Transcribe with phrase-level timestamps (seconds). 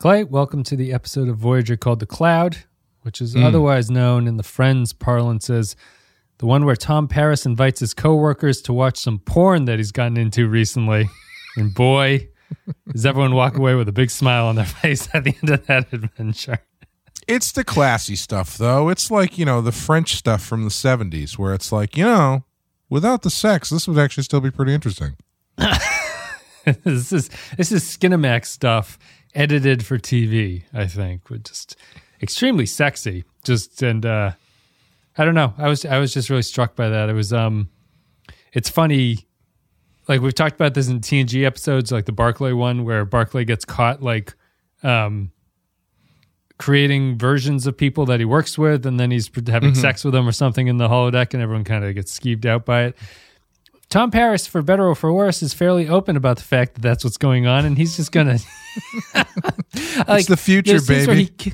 [0.00, 2.56] Clay, welcome to the episode of Voyager called The Cloud,
[3.02, 3.42] which is Hmm.
[3.44, 5.76] otherwise known in the Friends parlance as
[6.38, 10.16] the one where Tom Paris invites his coworkers to watch some porn that he's gotten
[10.16, 11.10] into recently.
[11.58, 12.28] and boy,
[12.90, 15.66] does everyone walk away with a big smile on their face at the end of
[15.66, 16.60] that adventure.
[17.28, 18.88] It's the classy stuff, though.
[18.88, 22.44] It's like, you know, the French stuff from the 70s, where it's like, you know,
[22.88, 25.16] without the sex, this would actually still be pretty interesting.
[26.84, 27.28] this is
[27.58, 28.98] this is Skinamax stuff
[29.34, 30.64] edited for TV.
[30.72, 31.76] I think with just
[32.22, 33.24] extremely sexy.
[33.44, 34.32] Just and uh,
[35.16, 35.54] I don't know.
[35.58, 37.08] I was I was just really struck by that.
[37.08, 37.68] It was um,
[38.52, 39.26] it's funny.
[40.08, 43.64] Like we've talked about this in TNG episodes, like the Barclay one, where Barclay gets
[43.64, 44.34] caught like
[44.82, 45.30] um,
[46.58, 50.28] creating versions of people that he works with, and then he's having sex with them
[50.28, 52.96] or something in the holodeck, and everyone kind of gets skeeved out by it.
[53.90, 57.02] Tom Paris, for better or for worse, is fairly open about the fact that that's
[57.04, 58.38] what's going on, and he's just gonna.
[60.08, 61.30] like, the future, baby.
[61.38, 61.52] He,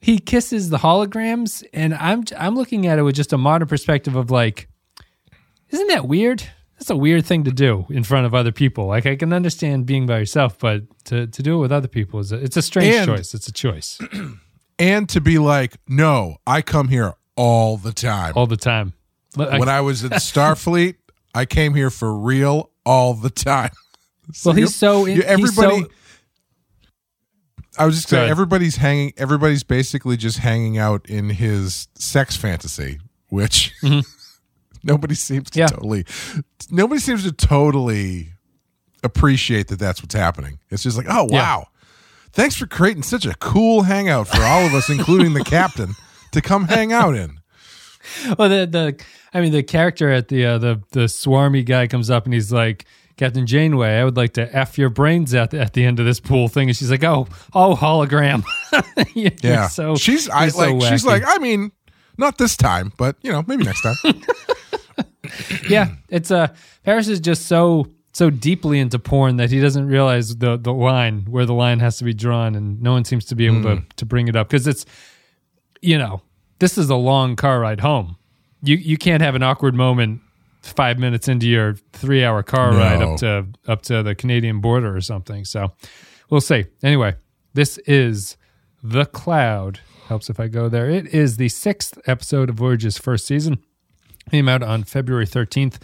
[0.00, 4.14] he kisses the holograms, and I'm I'm looking at it with just a modern perspective
[4.14, 4.68] of like,
[5.70, 6.44] isn't that weird?
[6.78, 8.86] That's a weird thing to do in front of other people.
[8.86, 12.18] Like I can understand being by yourself, but to, to do it with other people
[12.18, 13.34] is a, it's a strange And- choice.
[13.34, 14.00] It's a choice
[14.80, 18.32] And to be like, no, I come here all the time.
[18.34, 18.94] all the time.
[19.36, 20.96] When I was in Starfleet,
[21.34, 23.70] I came here for real all the time.
[24.34, 25.76] So well, he's so in, everybody.
[25.78, 25.90] He's so,
[27.78, 29.12] I was just saying, everybody's hanging.
[29.16, 33.72] Everybody's basically just hanging out in his sex fantasy, which
[34.84, 35.58] nobody seems to Mm-hmm.
[35.58, 35.66] Yeah.
[35.66, 36.04] totally.
[36.70, 38.28] Nobody seems to totally
[39.02, 39.80] appreciate that.
[39.80, 40.60] That's what's happening.
[40.70, 41.42] It's just like, oh Yeah.
[41.42, 41.66] wow,
[42.32, 45.94] thanks for creating such a cool hangout for all of us, including the captain,
[46.30, 47.38] to come hang out in.
[48.38, 52.10] well, the the I mean the character at the uh, the the swarmy guy comes
[52.10, 52.84] up and he's like.
[53.18, 56.06] Captain Janeway, I would like to f your brains at the, at the end of
[56.06, 58.42] this pool thing, and she's like, "Oh, oh, hologram."
[59.14, 61.72] You're Yeah, so she's I so like she's like I mean,
[62.16, 63.96] not this time, but you know maybe next time.
[65.68, 66.48] yeah, it's uh
[66.84, 71.26] Paris is just so so deeply into porn that he doesn't realize the the line
[71.28, 73.62] where the line has to be drawn, and no one seems to be able Hmm.
[73.62, 74.86] to to bring it up because it's
[75.82, 76.22] you know
[76.62, 78.16] this is a long car ride home.
[78.62, 80.20] You you can't have an awkward moment
[80.62, 84.94] five minutes into your three hour car ride up to up to the Canadian border
[84.96, 85.44] or something.
[85.44, 85.72] So
[86.30, 86.66] we'll see.
[86.80, 87.16] Anyway,
[87.52, 88.36] this is
[88.80, 89.80] the Cloud.
[90.06, 90.88] Helps if I go there.
[90.88, 93.58] It is the sixth episode of Voyage's first season.
[94.30, 95.82] Came out on February 13th,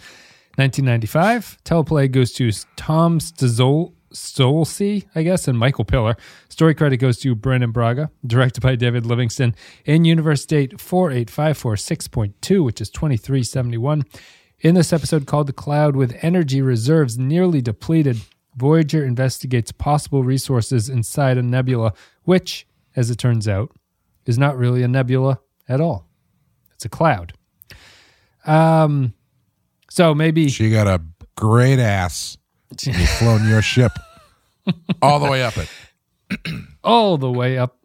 [0.55, 1.57] 1995.
[1.65, 6.15] Teleplay goes to Tom Stolze, I guess, and Michael Piller.
[6.59, 8.11] Story credit goes to Brannon Braga.
[8.27, 9.55] Directed by David Livingston.
[9.85, 14.03] In universe date 48546.2, which is 2371.
[14.59, 18.17] In this episode called The Cloud, with energy reserves nearly depleted,
[18.57, 21.93] Voyager investigates possible resources inside a nebula,
[22.23, 23.71] which, as it turns out,
[24.25, 26.09] is not really a nebula at all.
[26.73, 27.31] It's a cloud.
[28.45, 29.13] Um,
[29.89, 31.01] so maybe She got a
[31.37, 32.37] great ass.
[32.81, 33.93] You've flown your ship
[35.01, 35.69] all the way up it.
[36.83, 37.77] all the way up,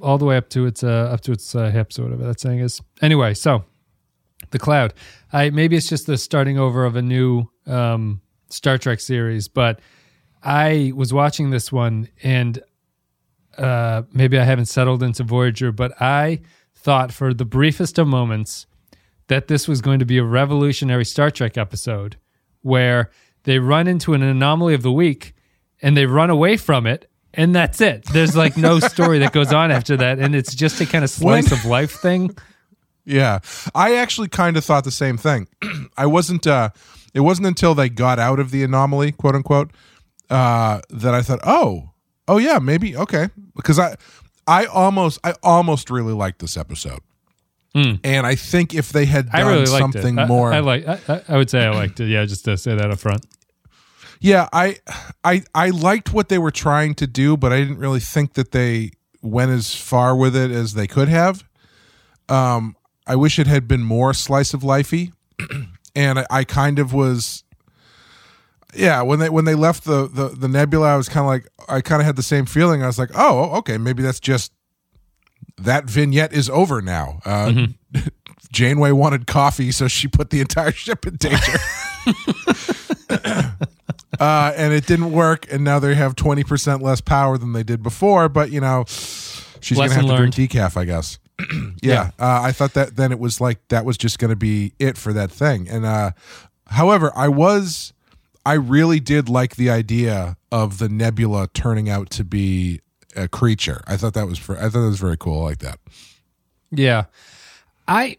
[0.00, 2.40] all the way up to its uh, up to its uh, hips or whatever that
[2.40, 2.80] saying is.
[3.00, 3.64] Anyway, so
[4.50, 4.94] the cloud.
[5.32, 9.80] I maybe it's just the starting over of a new um, Star Trek series, but
[10.42, 12.60] I was watching this one and
[13.56, 16.40] uh, maybe I haven't settled into Voyager, but I
[16.74, 18.66] thought for the briefest of moments
[19.28, 22.16] that this was going to be a revolutionary Star Trek episode
[22.62, 23.10] where
[23.44, 25.34] they run into an anomaly of the week
[25.80, 27.08] and they run away from it.
[27.34, 28.04] And that's it.
[28.06, 30.18] There's like no story that goes on after that.
[30.18, 32.36] And it's just a kind of slice When- of life thing.
[33.04, 33.40] Yeah.
[33.74, 35.48] I actually kind of thought the same thing.
[35.96, 36.70] I wasn't uh
[37.12, 39.72] it wasn't until they got out of the anomaly, quote unquote,
[40.30, 41.90] uh that I thought, "Oh,
[42.28, 43.96] oh yeah, maybe okay." Because I
[44.46, 47.00] I almost I almost really liked this episode.
[47.74, 50.16] And I think if they had done really something.
[50.20, 50.86] I- more I, like.
[50.86, 52.06] I, I- I would say I liked it.
[52.08, 53.26] Yeah, just to say that up front.
[54.22, 54.78] Yeah, I
[55.24, 58.52] I I liked what they were trying to do, but I didn't really think that
[58.52, 61.42] they went as far with it as they could have.
[62.28, 65.12] Um I wish it had been more slice of lifey.
[65.96, 67.42] and I, I kind of was
[68.74, 71.48] yeah, when they when they left the the, the nebula, I was kind of like
[71.68, 72.80] I kind of had the same feeling.
[72.82, 74.52] I was like, "Oh, okay, maybe that's just
[75.58, 77.66] that vignette is over now." Uh
[78.52, 81.58] Janeway wanted coffee, so she put the entire ship in danger.
[84.22, 87.64] uh, and it didn't work, and now they have twenty percent less power than they
[87.64, 88.28] did before.
[88.28, 91.18] But you know, she's gonna Lesson have to drink decaf, I guess.
[91.82, 94.96] yeah, Uh, I thought that then it was like that was just gonna be it
[94.96, 95.68] for that thing.
[95.68, 96.12] And uh,
[96.68, 97.92] however, I was,
[98.46, 102.80] I really did like the idea of the nebula turning out to be
[103.16, 103.82] a creature.
[103.88, 105.40] I thought that was I thought that was very cool.
[105.40, 105.80] I like that.
[106.70, 107.06] Yeah.
[107.88, 108.18] I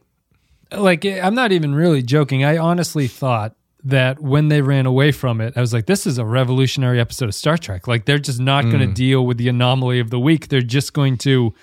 [0.71, 2.43] like I'm not even really joking.
[2.43, 6.17] I honestly thought that when they ran away from it, I was like, this is
[6.17, 7.87] a revolutionary episode of Star Trek.
[7.87, 10.47] Like they're just not going to deal with the anomaly of the week.
[10.47, 11.53] They're just going to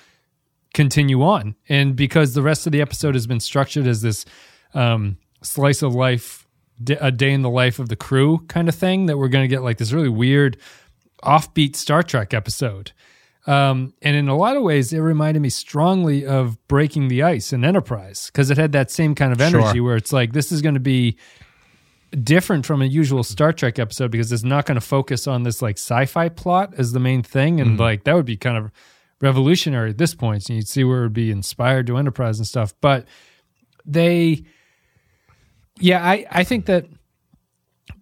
[0.75, 1.57] continue on.
[1.69, 4.25] And because the rest of the episode has been structured as this
[4.75, 6.47] um, slice of life,
[6.83, 9.45] d- a day in the life of the crew kind of thing, that we're going
[9.45, 10.59] to get like this really weird
[11.23, 12.93] offbeat Star Trek episode.
[13.47, 17.53] Um, and in a lot of ways, it reminded me strongly of Breaking the Ice
[17.53, 19.83] and Enterprise because it had that same kind of energy Sure.
[19.83, 21.17] where it's like this is going to be
[22.11, 25.63] different from a usual Star Trek episode because it's not going to focus on this
[25.63, 27.81] like sci-fi plot as the main thing, and mm-hmm.
[27.81, 28.71] like that would be kind of
[29.21, 30.49] revolutionary at this point.
[30.49, 33.07] And you'd see where it would be inspired to Enterprise and stuff, but
[33.85, 34.45] they,
[35.79, 36.87] yeah, I I think that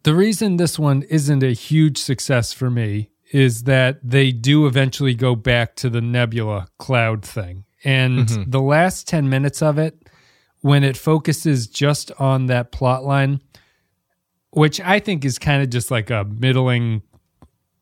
[0.02, 5.14] the reason this one isn't a huge success for me is that they do eventually
[5.14, 7.64] go back to the nebula cloud thing.
[7.84, 8.50] And mm-hmm.
[8.50, 10.08] the last 10 minutes of it,
[10.60, 13.40] when it focuses just on that plot line,
[14.58, 17.02] which I think is kind of just like a middling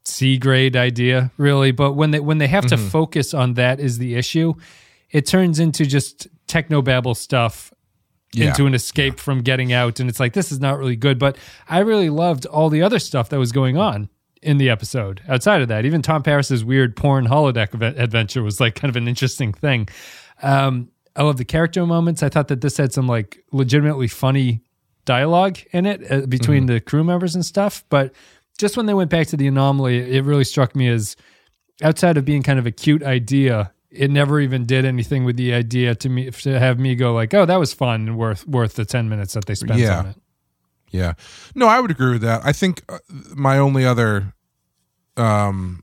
[0.05, 1.73] C grade idea, really.
[1.73, 4.55] But when they when they have to focus on that is the issue,
[5.11, 7.73] it turns into just technobabble stuff
[8.33, 8.49] Yeah.
[8.49, 9.99] into an escape from getting out.
[9.99, 11.19] And it's like this is not really good.
[11.19, 11.37] But
[11.69, 14.09] i really loved all the other stuff that was going on
[14.43, 15.23] in the episode.
[15.29, 19.09] Outside of that even tom paris's weird porn holodeck adventure was like kind of an
[19.09, 19.89] interesting thing.
[20.43, 22.23] Um, i love the character moments.
[22.23, 24.61] I thought that this had some like legitimately funny
[25.07, 28.13] dialogue in it uh, between the crew members and stuff but
[28.59, 31.17] just when they went back to the anomaly it really struck me as
[31.83, 35.53] outside of being kind of a cute idea, it never even did anything with the
[35.53, 38.75] idea to me to have me go like, "Oh, that was fun and worth worth
[38.77, 39.99] the ten minutes that they spent Yeah.
[39.99, 40.17] on it."
[40.91, 41.13] Yeah.
[41.55, 42.41] No, I would agree with that.
[42.45, 42.99] I think uh,
[43.35, 44.33] my only other
[45.19, 45.83] um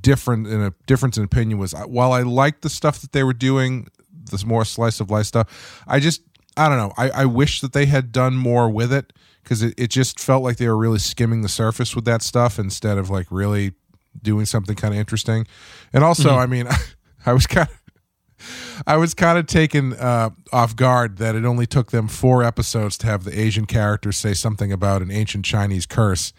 [0.00, 3.24] different in a difference in opinion was uh, while I liked the stuff that they
[3.24, 3.88] were doing,
[4.30, 6.22] this more slice of life stuff, I just
[6.58, 6.92] I don't know.
[6.96, 9.12] I, I wish that they had done more with it
[9.42, 12.58] because it, it just felt like they were really skimming the surface with that stuff
[12.58, 13.72] instead of like really
[14.20, 15.46] doing something kind of interesting.
[15.92, 16.68] And also, I mean,
[17.26, 17.78] I was kind of
[18.86, 22.96] I was kind of taken uh, off guard that it only took them four episodes
[22.98, 26.32] to have the Asian character say something about an ancient Chinese curse,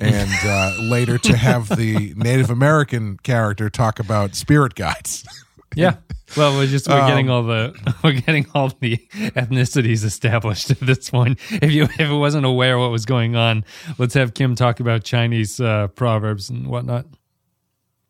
[0.00, 5.24] and uh, later to have the Native American character talk about spirit guides.
[5.74, 5.96] Yeah.
[6.36, 10.80] Well, we're just we're Um, getting all the we're getting all the ethnicities established at
[10.80, 11.38] this point.
[11.50, 13.64] If you if it wasn't aware what was going on,
[13.98, 17.06] let's have Kim talk about Chinese uh, proverbs and whatnot.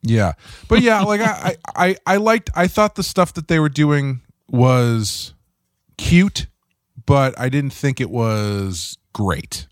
[0.05, 0.33] Yeah,
[0.69, 2.51] but yeah, like I, I, I, liked.
[2.57, 5.33] I thought the stuff that they were doing was
[5.97, 6.49] cute,
[7.07, 9.69] but I didn't think it was great.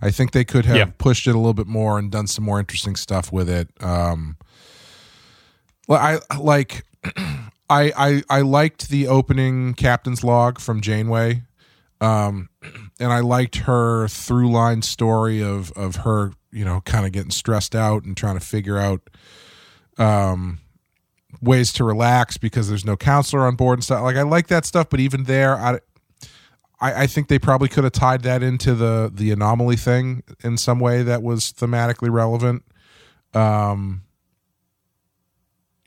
[0.00, 0.86] I think they could have Yeah.
[0.96, 3.68] pushed it a little bit more and done some more interesting stuff with it.
[3.80, 4.36] Um,
[5.86, 6.84] well, I like.
[7.70, 11.42] I, I I liked the opening captain's log from Janeway,
[12.00, 12.48] um,
[13.00, 17.30] and I liked her through line story of of her, you know, kind of getting
[17.30, 19.10] stressed out and trying to figure out
[19.98, 20.60] um,
[21.42, 24.02] ways to relax because there's no counselor on board and stuff.
[24.02, 25.80] Like I like that stuff, but even there, I,
[26.80, 30.56] I, I think they probably could have tied that into the the anomaly thing in
[30.56, 32.64] some way that was thematically relevant.
[33.34, 34.02] Um,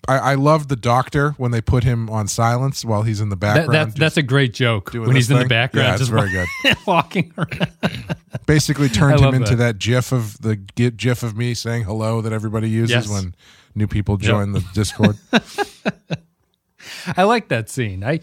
[0.07, 3.35] I, I loved the doctor when they put him on silence while he's in the
[3.35, 3.73] background.
[3.73, 6.31] that, just that's a great joke when he's in the background, Yeah, it's just very
[6.31, 6.47] good.
[6.87, 7.69] walking around.
[8.47, 9.73] Basically, turned him love into that.
[9.73, 9.79] that.
[9.79, 13.09] gif of the gif of me saying hello that everybody uses Yes.
[13.09, 13.35] when
[13.75, 15.17] new people join the Discord.
[17.15, 18.03] I like that scene.
[18.03, 18.19] I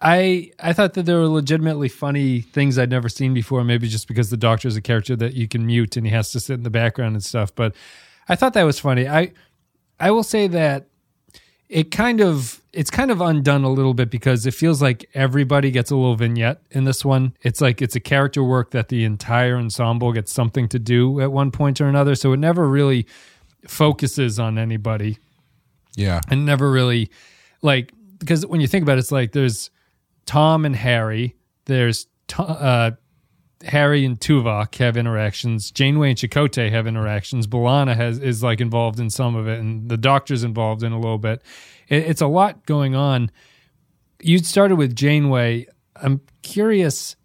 [0.00, 4.08] I I thought that there were legitimately funny things I'd never seen before, maybe just
[4.08, 6.64] because the doctor's a character that you can mute and he has to sit in
[6.64, 7.54] the background and stuff.
[7.54, 7.74] But
[8.28, 9.08] I thought that was funny.
[9.08, 9.32] I
[10.00, 10.86] I will say that
[11.68, 15.70] it kind of it's kind of undone a little bit because it feels like everybody
[15.70, 17.36] gets a little vignette in this one.
[17.42, 21.32] It's like it's a character work that the entire ensemble gets something to do at
[21.32, 22.14] one point or another.
[22.14, 23.06] So it never really
[23.66, 25.18] focuses on anybody
[25.96, 27.10] yeah, and never really
[27.60, 29.70] like because when you think about it, it's like there's
[30.26, 32.06] Tom and Harry, there's
[32.38, 32.92] uh,
[33.64, 38.98] Harry and Tuvok have interactions, Janeway and Chakotay have interactions, B'Elanna has is like involved
[39.00, 41.42] in some of it, and the Doctor's involved in a little bit.
[41.88, 43.30] It, it's a lot going on.
[44.20, 45.66] You started with Janeway.
[45.96, 47.16] I'm curious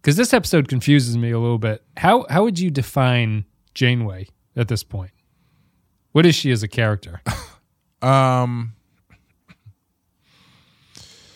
[0.00, 1.82] because this episode confuses me a little bit.
[1.96, 3.44] How how would you define
[3.74, 5.12] Janeway at this point?
[6.12, 7.22] What is she as a character?
[8.02, 8.74] um,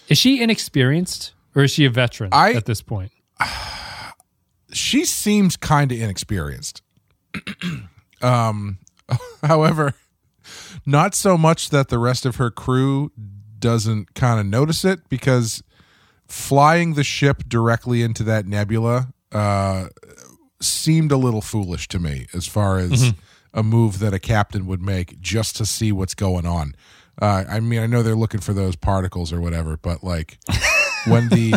[0.08, 3.12] Is she inexperienced or is she a veteran I- at this point?
[4.72, 6.82] she seems kind of inexperienced.
[8.22, 8.78] um,
[9.42, 9.94] However,
[10.86, 13.10] not so much that the rest of her crew
[13.58, 15.62] doesn't kind of notice it because
[16.26, 19.88] flying the ship directly into that nebula uh,
[20.60, 23.18] seemed a little foolish to me as far as Mm-hmm.
[23.58, 26.74] a move that a captain would make just to see what's going on.
[27.20, 30.38] Uh, I mean, I know they're looking for those particles or whatever, but like
[31.06, 31.54] when the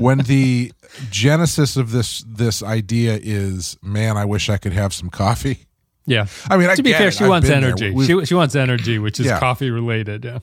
[0.00, 0.72] when the
[1.10, 5.66] genesis of this this idea is, man, I wish I could have some coffee.
[6.06, 6.26] Yeah.
[6.48, 7.14] I mean, I to be fair, it.
[7.14, 7.92] she I've wants energy.
[8.06, 9.40] She, she wants energy, which is Yeah.
[9.40, 10.24] coffee related.
[10.24, 10.38] Yeah.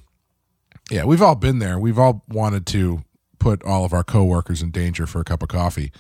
[0.92, 1.80] Yeah, we've all been there.
[1.80, 3.04] We've all wanted to
[3.40, 5.92] put all of our coworkers in danger for a cup of coffee.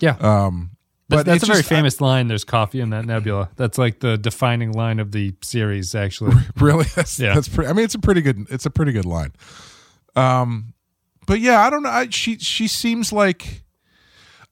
[0.00, 0.16] Yeah.
[0.20, 0.70] Um,
[1.10, 2.28] but that's it's a very just- famous line.
[2.28, 3.50] There's coffee in that nebula.
[3.56, 6.36] That's like the defining line of the series, actually.
[6.56, 7.34] really, that's Yeah.
[7.34, 7.68] that's pretty.
[7.68, 8.46] I mean, it's a pretty good.
[8.48, 9.32] It's a pretty good line.
[10.16, 10.72] Um,
[11.30, 11.90] but yeah, I don't know.
[11.90, 13.62] I, she she seems like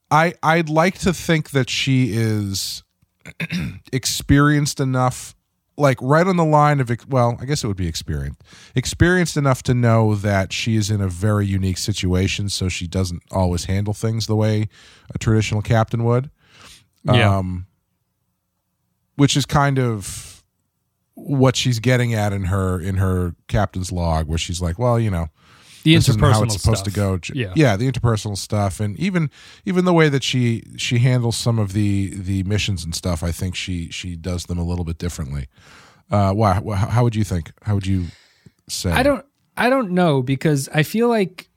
[0.09, 2.83] I I'd like to think that she is
[3.91, 5.35] experienced enough.
[5.75, 8.41] Like right on the line of well, I guess it would be experienced,
[8.75, 13.23] experienced enough to know that she is in a very unique situation, so she doesn't
[13.29, 14.69] always handle things the way
[15.13, 16.29] a traditional captain would.
[17.03, 17.39] Yeah.
[17.39, 17.67] Um,
[19.17, 20.45] which is kind of
[21.15, 25.11] what she's getting at in her in her captain's log, where she's like, well, you
[25.11, 25.27] know,
[25.97, 26.93] The this interpersonal how it's supposed stuff.
[26.93, 27.39] to go.
[27.39, 27.53] Yeah.
[27.55, 29.29] yeah, the interpersonal stuff, and even
[29.65, 33.23] even the way that she she handles some of the the missions and stuff.
[33.23, 35.47] I think she she does them a little bit differently.
[36.11, 36.55] Uh, why?
[36.65, 37.51] wh- How would you think?
[37.63, 38.05] How would you
[38.67, 38.91] say?
[38.91, 41.49] I don't I don't know because I feel like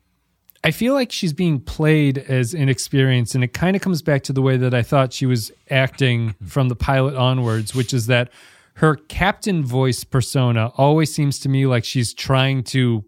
[0.65, 4.33] I feel like she's being played as inexperienced and it kind of comes back to
[4.33, 8.31] the way that I thought she was acting from the pilot onwards, which is that
[8.75, 13.05] her captain voice persona always seems to me like she's trying to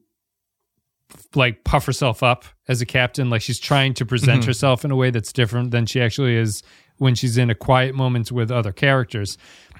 [1.35, 4.49] like puff herself up as a captain like she's trying to present mm-hmm.
[4.49, 6.63] herself in a way that's different than she actually is
[6.99, 9.37] when she's in a quiet moment with other characters.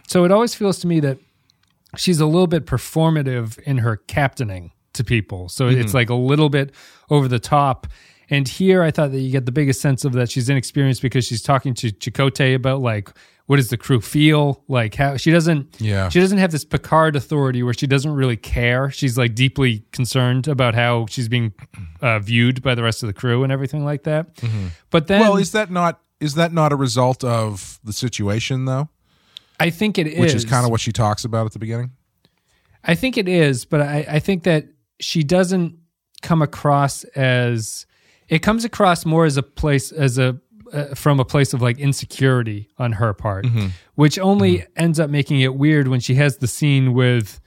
[0.07, 1.19] So it always feels to me that
[1.97, 5.49] she's a little bit performative in her captaining to people.
[5.49, 5.81] So mm-hmm.
[5.81, 6.73] it's like a little bit
[7.11, 7.87] over the top.
[8.31, 11.27] And here I thought that you get the biggest sense of that she's inexperienced because
[11.27, 13.11] she's talking to Chakotay about like
[13.47, 14.63] what does the crew feel?
[14.69, 16.09] Like how she doesn't Yeah.
[16.09, 18.91] she doesn't have this Picard authority where she doesn't really care.
[18.91, 21.53] She's like deeply concerned about how she's being
[22.01, 24.29] uh, viewed by the rest of the crew and everything like that.
[24.91, 28.89] But then Well, is that not is that not a result of the situation though?
[29.61, 31.93] I think it is Which is kind of what she talks about at the beginning.
[32.83, 34.67] I think it is, but I, I think that
[35.01, 35.77] she doesn't
[36.23, 37.87] come across as
[38.29, 40.39] it comes across more as a place as a
[40.73, 43.47] uh, from a place of like insecurity on her part,
[43.95, 47.41] which only ends up making it weird when she has the scene with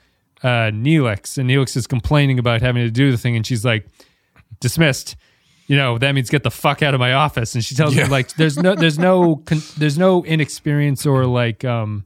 [0.43, 3.87] uh, Neelix and Neelix is complaining about having to do the thing, and she's like
[4.59, 5.15] dismissed.
[5.67, 8.05] You know that means get the fuck out of my office, and she tells Yeah.
[8.05, 12.05] him like there's no there's no con- there's no inexperience or like um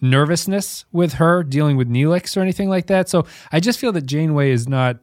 [0.00, 3.08] nervousness with her dealing with Neelix or anything like that.
[3.08, 4.98] So I just feel that Janeway is not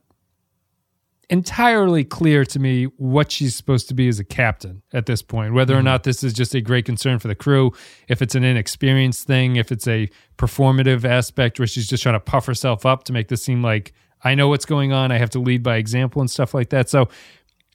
[1.30, 5.54] entirely clear to me what she's supposed to be as a captain at this point.
[5.54, 7.72] Whether or not this is just a great concern for the crew,
[8.08, 12.20] if it's an inexperienced thing, if it's a performative aspect where she's just trying to
[12.20, 13.94] puff herself up to make this seem like
[14.24, 15.12] I know what's going on.
[15.12, 16.90] I have to lead by example and stuff like that.
[16.90, 17.10] So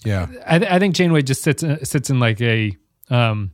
[0.05, 0.27] Yeah.
[0.47, 2.77] I, th- I think Janeway just sits in, sits in like a
[3.09, 3.53] um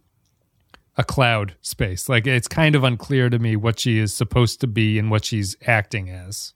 [0.96, 2.08] a cloud space.
[2.08, 5.24] Like it's kind of unclear to me what she is supposed to be and what
[5.24, 6.52] she's acting as.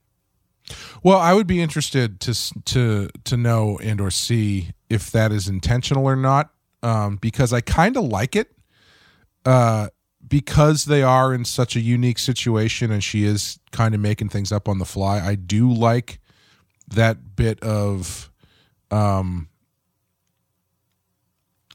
[1.02, 5.48] Well, I would be interested to to to know and or see if that is
[5.48, 6.50] intentional or not,
[6.82, 8.56] um, because I kind of like it,
[9.44, 9.88] uh,
[10.26, 14.52] because they are in such a unique situation, and she is kind of making things
[14.52, 15.20] up on the fly.
[15.20, 16.20] I do like
[16.88, 18.30] that bit of
[18.90, 19.48] um,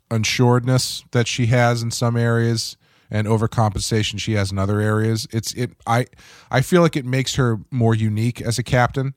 [0.10, 2.78] unsuredness that she has in some areas
[3.12, 5.28] and overcompensation she has in other areas.
[5.32, 6.06] It's it I
[6.52, 9.16] I feel like it makes her more unique as a captain.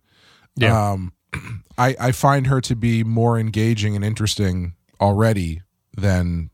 [0.56, 0.92] Yeah.
[0.92, 1.12] Um
[1.78, 5.62] I I find her to be more engaging and interesting already
[5.96, 6.50] than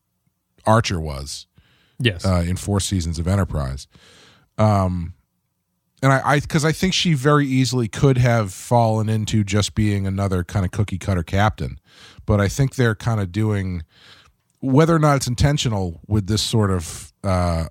[0.67, 1.47] Archer was
[2.01, 2.25] Yes.
[2.25, 3.89] uh, in four seasons of Enterprise.
[4.57, 5.15] Um,
[6.03, 10.07] and I, I, because I think she very easily could have fallen into just being
[10.07, 11.79] another kind of cookie cutter captain,
[12.25, 13.83] but I think they're kind of doing,
[14.61, 17.67] whether or not it's intentional with this sort of uh,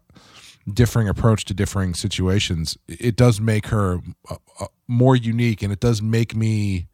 [0.71, 5.79] differing approach to differing situations, it does make her uh, uh, more unique, and it
[5.79, 6.87] does make me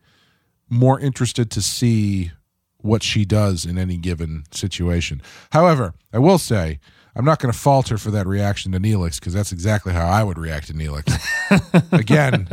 [0.70, 2.32] more interested to see
[2.78, 5.22] what she does in any given situation.
[5.52, 6.80] However, I will say
[7.16, 10.24] I'm not going to falter for that reaction to Neelix because that's exactly how I
[10.24, 11.14] would react to Neelix.
[11.92, 12.50] Again,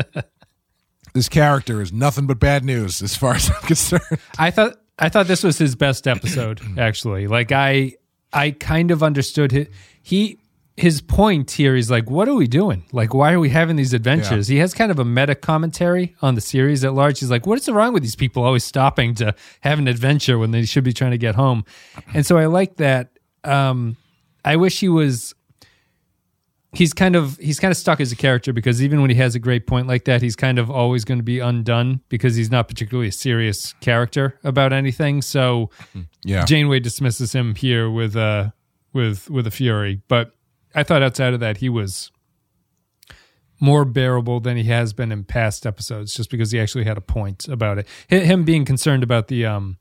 [1.14, 4.20] this character is nothing but bad news as far as I'm concerned.
[4.38, 7.26] I thought I thought this was his best episode actually.
[7.26, 7.94] Like I
[8.32, 9.70] I kind of understood it.
[10.02, 10.38] He
[10.76, 12.84] his point here is like, what are we doing?
[12.92, 14.48] Like, why are we having these adventures?
[14.48, 17.20] He has kind of a meta commentary on the series at large.
[17.20, 20.52] He's like, what is wrong with these people always stopping to have an adventure when
[20.52, 21.64] they should be trying to get home?
[22.14, 23.10] And so I like that.
[23.44, 23.96] Um,
[24.44, 25.34] I wish he was.
[26.72, 29.34] He's kind of he's kind of stuck as a character because even when he has
[29.34, 32.50] a great point like that, he's kind of always going to be undone because he's
[32.50, 35.20] not particularly a serious character about anything.
[35.22, 35.70] So
[36.24, 36.44] Yeah.
[36.44, 38.50] Janeway dismisses him here with uh
[38.92, 40.32] with with a fury, but
[40.74, 42.12] I thought outside of that he was
[43.60, 47.02] more bearable than he has been in past episodes, just because he actually had a
[47.02, 47.86] point about it.
[48.08, 49.76] Him being concerned about the um,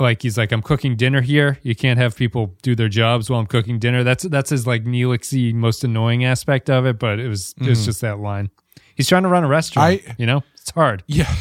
[0.00, 1.58] like he's like I'm cooking dinner here.
[1.62, 4.02] You can't have people do their jobs while I'm cooking dinner.
[4.02, 7.78] That's that's his like Neelixy most annoying aspect of it, but it was it was
[7.78, 7.84] mm-hmm.
[7.86, 8.50] just that line.
[8.94, 10.02] He's trying to run a restaurant.
[10.06, 11.02] I- you know, it's hard.
[11.06, 11.32] Yeah.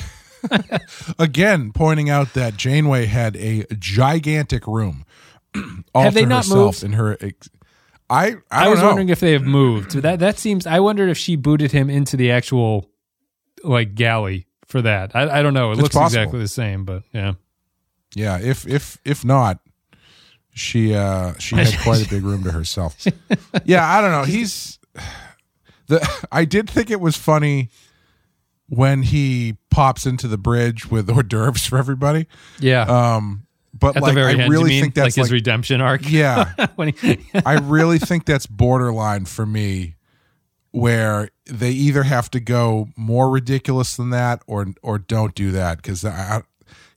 [1.19, 5.05] Again, pointing out that Janeway had a gigantic room
[5.93, 6.83] all Have they to not herself moved?
[6.83, 7.17] in her.
[7.19, 7.49] Ex-
[8.09, 8.87] I I, I, was know.
[8.87, 9.91] wondering if they have moved.
[10.01, 10.65] That that seems.
[10.65, 12.89] I wondered if she booted him into the actual
[13.63, 15.15] like galley for that.
[15.15, 15.69] I, I don't know.
[15.69, 16.21] It It's looks possible.
[16.21, 17.33] exactly the same, but yeah.
[18.15, 19.59] Yeah, if if if not,
[20.53, 23.05] she uh she had quite a big room to herself.
[23.65, 24.23] Yeah, I don't know.
[24.23, 24.79] He's
[25.87, 26.25] the.
[26.31, 27.69] I did think it was funny
[28.67, 32.27] when he pops into the bridge with hors d'oeuvres for everybody.
[32.59, 32.83] Yeah.
[32.83, 34.81] Um, but At like the very I end, really mean?
[34.81, 36.01] think that's like his like redemption arc.
[36.09, 36.53] yeah.
[37.01, 39.95] he, I really think that's borderline for me,
[40.71, 45.77] where they either have to go more ridiculous than that, or or don't do that.
[45.77, 46.41] Because I,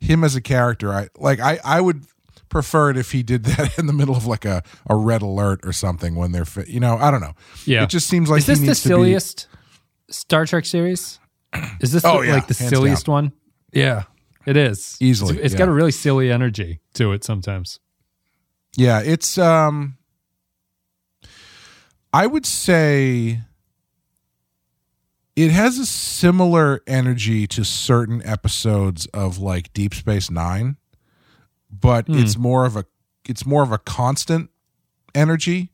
[0.02, 1.40] him as a character, I like.
[1.40, 2.04] I I would
[2.48, 5.60] prefer it if he did that in the middle of like a a red alert
[5.64, 7.32] or something when they're, fi- you know, I don't know.
[7.64, 7.82] yeah.
[7.84, 9.46] It just seems like Is this he the to be- silliest
[10.10, 11.18] Star Trek series?
[11.80, 13.32] Is this Oh, the- yeah, like the silliest one?
[13.72, 14.04] Yeah,
[14.46, 15.58] it is Easily, It's- it's yeah.
[15.60, 17.78] got a really silly energy to it sometimes.
[18.76, 19.96] Yeah, it's um
[22.12, 23.40] I would say
[25.36, 30.76] it has a similar energy to certain episodes of like Deep Space 9,
[31.70, 32.84] but it's more of a
[33.28, 34.50] it's more of a constant
[35.14, 35.70] energy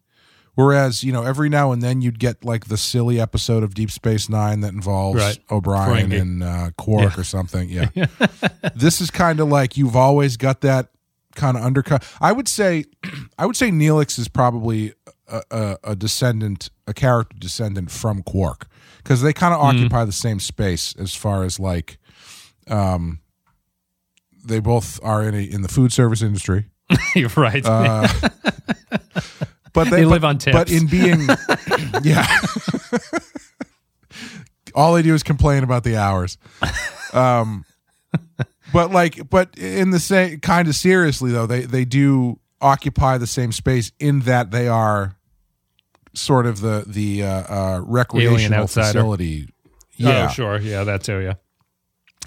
[0.54, 3.92] whereas, you know, every now and then you'd get like the silly episode of Deep
[3.92, 5.38] Space 9 that involves Right.
[5.52, 6.20] O'Brien Ferengi.
[6.20, 7.68] and uh, Quark or something.
[7.68, 7.90] Yeah.
[8.74, 10.88] this is kind of like you've always got that
[11.36, 12.02] kind of undercut.
[12.20, 12.86] I would say,
[13.38, 14.94] I would say Neelix is probably
[15.28, 18.66] a, a, a descendant, a character descendant from Quark,
[18.98, 21.98] because they kind of occupy the same space as far as like,
[22.68, 23.20] um,
[24.44, 26.66] they both are in a, in the food service industry,
[27.14, 27.64] You're right.
[27.64, 28.08] uh,
[29.72, 30.56] but they, They but- live on tips.
[30.56, 31.26] But in being,
[32.02, 32.26] yeah.
[34.74, 36.38] All they do is complain about the hours.
[37.12, 37.64] Um,
[38.72, 43.26] but like, but in the same kind of seriously though, they they do occupy the
[43.26, 45.16] same space in that they are
[46.14, 49.48] sort of the the uh, uh, recreational facility.
[49.96, 50.60] Yeah, Oh, sure.
[50.60, 51.18] Yeah, that too.
[51.20, 51.34] Yeah.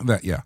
[0.06, 0.41] that yeah.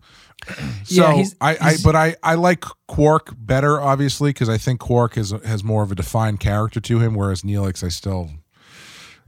[0.88, 4.80] Yeah, So he's- I, I but I I like Quark better obviously because I think
[4.80, 8.30] Quark has has more of a defined character to him, whereas Neelix I still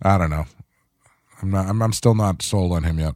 [0.01, 0.45] I don't know.
[1.41, 1.67] I'm not.
[1.67, 3.15] I'm, I'm still not sold on him yet.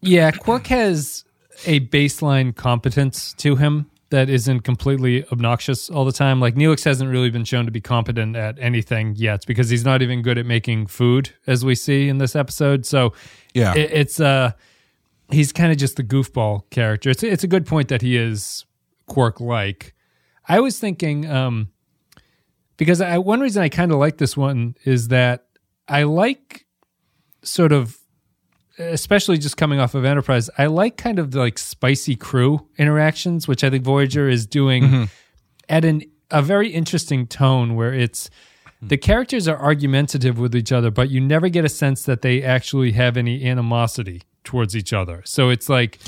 [0.00, 1.24] Yeah, Quark has
[1.66, 6.40] a baseline competence to him that isn't completely obnoxious all the time.
[6.40, 10.02] Like Neelix hasn't really been shown to be competent at anything yet because he's not
[10.02, 12.84] even good at making food, as we see in this episode.
[12.84, 13.12] So
[13.54, 13.72] Yeah.
[13.74, 14.52] it, it's uh
[15.30, 17.10] he's kind of just the goofball character.
[17.10, 18.64] It's it's a good point that he is
[19.06, 19.94] Quark like.
[20.48, 21.68] I was thinking um
[22.76, 25.46] because I one reason I kind of like this one is that
[25.86, 26.66] I like
[27.42, 27.96] sort of
[28.80, 33.46] especially just coming off of Enterprise, I like kind of the like spicy crew interactions,
[33.46, 35.04] which I think Voyager is doing mm-hmm.
[35.68, 38.30] at an a very interesting tone where it's
[38.82, 42.42] the characters are argumentative with each other, but you never get a sense that they
[42.42, 45.22] actually have any animosity towards each other.
[45.26, 45.98] So it's like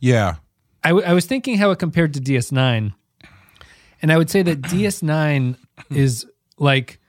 [0.00, 0.36] yeah.
[0.84, 2.92] I, w- I was thinking how it compared to DS9,
[4.00, 5.56] and I would say that DS9
[5.90, 6.26] is
[6.58, 7.00] like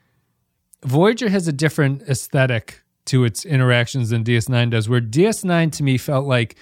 [0.84, 4.88] Voyager has a different aesthetic to its interactions than DS9 does.
[4.88, 6.56] Where DS9 to me felt like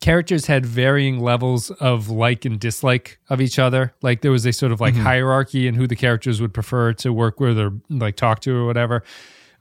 [0.00, 3.94] characters had varying levels of like and dislike of each other.
[4.02, 5.04] Like there was a sort of like mm-hmm.
[5.04, 8.66] hierarchy in who the characters would prefer to work with or like talk to or
[8.66, 9.04] whatever.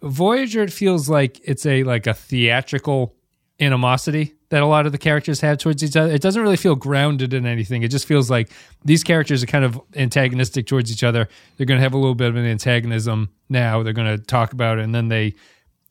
[0.01, 3.15] Voyager it feels like it's a like a theatrical
[3.59, 6.11] animosity that a lot of the characters have towards each other.
[6.11, 7.83] It doesn't really feel grounded in anything.
[7.83, 8.49] It just feels like
[8.83, 11.29] these characters are kind of antagonistic towards each other.
[11.57, 13.83] They're going to have a little bit of an antagonism now.
[13.83, 15.35] They're going to talk about it and then they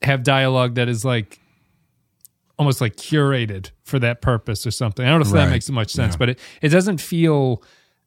[0.02, 1.38] have dialogue that is like
[2.58, 5.04] almost like curated for that purpose or something.
[5.04, 7.62] I don't know if that makes much sense, but it, it doesn't feel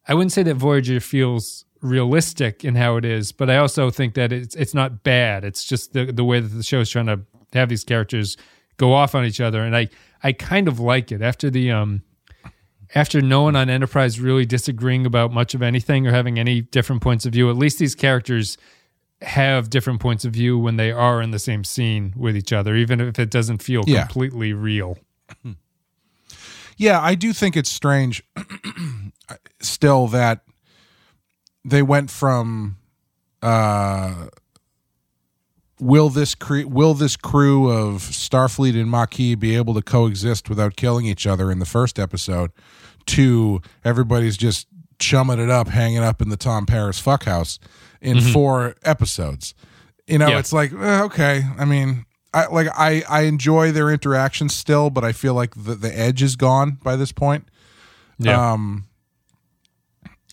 [0.08, 4.14] I wouldn't say that Voyager feels realistic in how it is, but I also think
[4.14, 5.44] that it's it's not bad.
[5.44, 7.20] It's just the the way that the show is trying to
[7.52, 8.36] have these characters
[8.76, 9.88] go off on each other, and I
[10.22, 12.02] I kind of like it after the um
[12.94, 17.02] after no one on Enterprise really disagreeing about much of anything or having any different
[17.02, 17.50] points of view.
[17.50, 18.56] At least these characters
[19.22, 22.74] have different points of view when they are in the same scene with each other,
[22.76, 24.02] even if it doesn't feel Yeah.
[24.06, 24.98] completely real.
[26.76, 28.22] Yeah, I do think it's strange
[29.60, 30.42] still that
[31.64, 32.76] they went from
[33.42, 34.26] uh
[35.80, 40.76] will this cre- will this crew of Starfleet and Maquis be able to coexist without
[40.76, 42.50] killing each other in the first episode
[43.06, 44.66] to everybody's just
[44.98, 47.58] chumming it up hanging up in the Tom Paris fuckhouse
[48.06, 49.54] in four episodes.
[50.06, 50.38] You know, Yeah.
[50.38, 55.04] it's like eh, okay, I mean I like I I enjoy their interaction still, but
[55.04, 57.44] I feel like the the edge is gone by this point.
[58.18, 58.52] Yeah.
[58.52, 58.84] Um,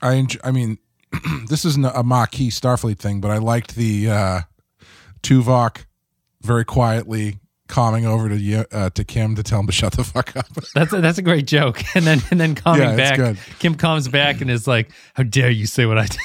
[0.02, 0.78] I enjoy, I mean,
[1.48, 4.40] this isn't a Maquis Starfleet thing, but I liked the uh,
[5.22, 5.86] Tuvok
[6.42, 10.36] very quietly calming over to uh, to Kim to tell him to shut the fuck
[10.36, 10.48] up.
[10.76, 11.82] That's a, that's a great joke.
[11.96, 13.38] And then and then calming Yeah, back, good.
[13.60, 16.20] Kim comes back and is like, "How dare you say what I did?"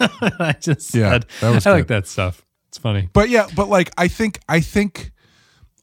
[0.40, 1.26] I just Yeah, said.
[1.40, 2.44] that was I like that stuff.
[2.68, 3.08] It's funny.
[3.12, 5.12] but yeah, but like I think I think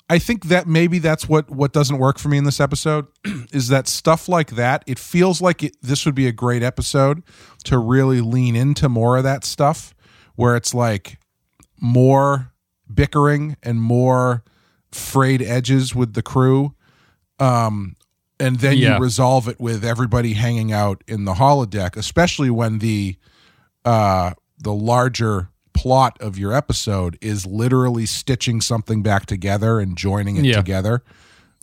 [0.10, 3.08] I think that maybe that's what what doesn't work for me in this episode
[3.52, 4.84] is that stuff like that.
[4.88, 7.24] It feels like it, this would be a great episode
[7.66, 9.94] to really lean into more of that stuff,
[10.36, 11.20] where it's like
[11.82, 12.54] more
[12.94, 14.44] bickering and more
[14.92, 16.74] frayed edges with the crew,
[17.40, 17.96] um,
[18.40, 18.96] and then Yeah.
[18.96, 23.18] you resolve it with everybody hanging out in the holodeck, especially when the
[23.88, 30.38] uh, the larger plot of your episode is literally stitching something back together and joining
[30.38, 30.56] it Yeah.
[30.58, 31.04] together.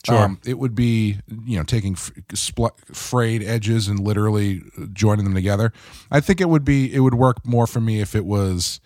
[0.06, 0.18] Sure.
[0.18, 5.34] Um, it would be, you know, taking f- spl- frayed edges and literally joining them
[5.34, 5.72] together.
[6.10, 8.80] I think it would be, it would work more for me if it was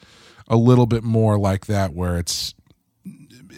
[0.46, 2.54] a little bit more like that, where it's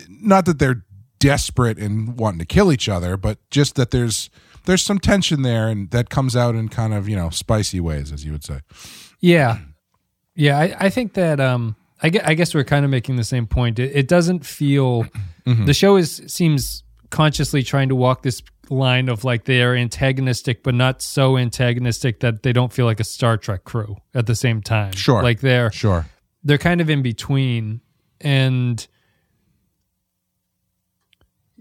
[0.08, 0.84] not that they're
[1.18, 4.30] desperate and wanting to kill each other, but just that there's
[4.64, 8.10] there's some tension there, and that comes out in kind of you know spicy ways,
[8.12, 8.60] as you would say.
[9.20, 9.58] Yeah,
[10.34, 10.58] yeah.
[10.58, 13.46] I, I think that um, I guess, I guess we're kind of making the same
[13.46, 13.78] point.
[13.78, 15.06] It, it doesn't feel
[15.44, 20.74] the show is seems consciously trying to walk this line of like they're antagonistic, but
[20.74, 24.62] not so antagonistic that they don't feel like a Star Trek crew at the same
[24.62, 24.92] time.
[24.92, 25.22] Sure.
[25.22, 26.06] like they're Sure.
[26.44, 27.80] they're kind of in between
[28.20, 28.86] and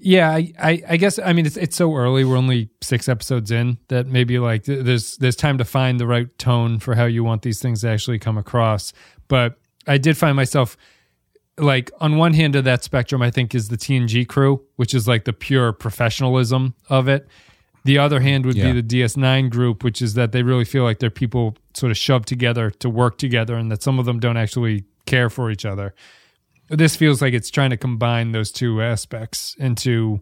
[0.02, 3.52] yeah I, I i guess i mean it's it's so early we're only six episodes
[3.52, 7.06] in that maybe like th- there's there's time to find the right tone for how
[7.06, 8.94] you want these things to actually come across
[9.28, 9.58] but
[9.88, 10.78] i did find myself
[11.58, 15.08] like on one hand of that spectrum i think is the tng crew which is
[15.08, 17.28] like the pure professionalism of it
[17.86, 18.74] the other hand would Yeah.
[18.74, 21.98] be the DS9 group, which is that they really feel like they're people sort of
[21.98, 25.64] shoved together to work together and that some of them don't actually care for each
[25.66, 25.96] other.
[26.70, 30.22] This feels like it's trying to combine those two aspects into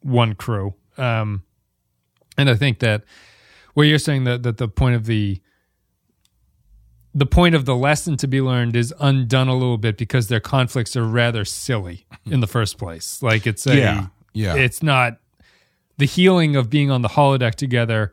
[0.00, 0.74] one crew.
[0.98, 1.42] Um,
[2.36, 3.04] and I think that
[3.74, 5.40] where you're saying that, that the point of the
[7.14, 10.40] the point of the lesson to be learned is undone a little bit because their
[10.40, 13.22] conflicts are rather silly in the first place.
[13.22, 14.06] Like it's a Yeah.
[14.34, 14.54] Yeah.
[14.56, 15.18] it's not
[15.96, 18.12] the healing of being on the holodeck together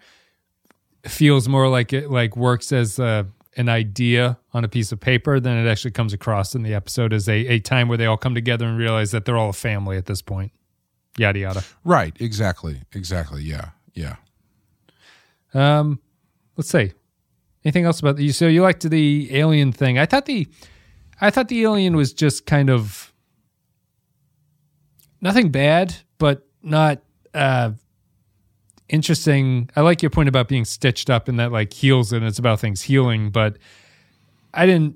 [1.05, 5.39] feels more like it like works as a, an idea on a piece of paper
[5.39, 8.17] than it actually comes across in the episode as a, a time where they all
[8.17, 10.51] come together and realize that they're all a family at this point
[11.17, 12.15] yada yada right.
[12.19, 12.81] Exactly.
[12.93, 13.43] Exactly.
[13.43, 13.69] Yeah.
[13.93, 14.15] Yeah.
[15.53, 15.99] um
[16.57, 16.91] let's see
[17.63, 20.47] anything else about you so you liked the alien thing i thought the
[21.21, 23.13] i thought the alien was just kind of
[25.21, 27.01] nothing bad but not
[27.35, 27.71] uh
[28.89, 32.39] interesting i like your point about being stitched up in that like heals and it's
[32.39, 33.57] about things healing but
[34.53, 34.95] i didn't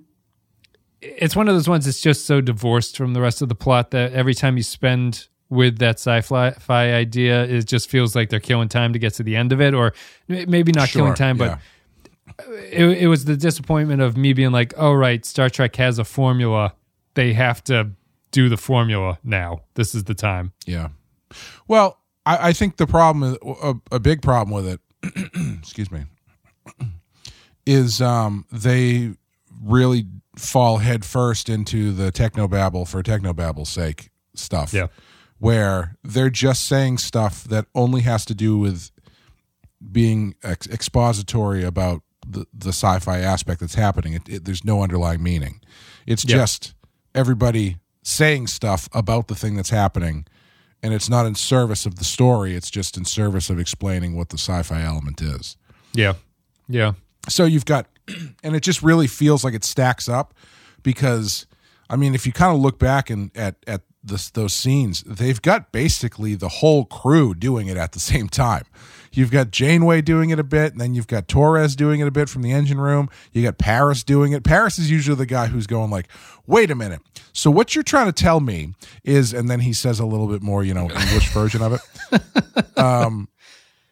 [1.01, 3.91] it's one of those ones that's just so divorced from the rest of the plot
[3.91, 8.67] that every time you spend with that sci-fi idea it just feels like they're killing
[8.67, 9.93] time to get to the end of it or
[10.27, 11.57] maybe not killing Sure, time but yeah.
[12.71, 16.03] it, it was the disappointment of me being like, oh, right, Star Trek has a
[16.03, 16.73] formula.
[17.13, 17.91] They have to
[18.31, 19.61] do the formula now.
[19.75, 20.51] This is the time.
[20.65, 20.89] Yeah.
[21.67, 24.81] Well, I, I think the problem, is, a, a big problem with it,
[25.59, 26.03] excuse me,
[27.65, 29.13] is um, they
[29.63, 34.73] really fall headfirst into the technobabble for technobabble's sake stuff.
[34.73, 34.87] Yeah.
[35.39, 38.91] Where they're just saying stuff that only has to do with
[39.91, 44.13] being ex- expository about the, the sci-fi aspect that's happening.
[44.13, 45.61] It, it, there's no underlying meaning.
[46.07, 46.73] It's just
[47.13, 50.25] everybody saying stuff about the thing that's happening,
[50.83, 52.55] and it's not in service of the story.
[52.55, 55.57] It's just in service of explaining what the sci-fi element is.
[55.93, 56.13] Yeah.
[56.69, 56.93] Yeah.
[57.29, 57.87] so you've got
[58.43, 60.33] and it just really feels like it stacks up
[60.83, 61.47] because
[61.89, 65.41] i mean if you kind of look back and at at this, those scenes they've
[65.41, 68.63] got basically the whole crew doing it at the same time
[69.17, 72.11] you've got janeway doing it a bit and then you've got torres doing it a
[72.11, 73.09] bit from the engine room.
[73.33, 74.43] You got paris doing it.
[74.43, 76.07] Paris is usually the guy who's going like
[76.45, 77.01] wait a minute.
[77.33, 80.41] So what you're trying to tell me is and then he says a little bit
[80.41, 81.81] more you know english version of it.
[82.77, 83.27] Um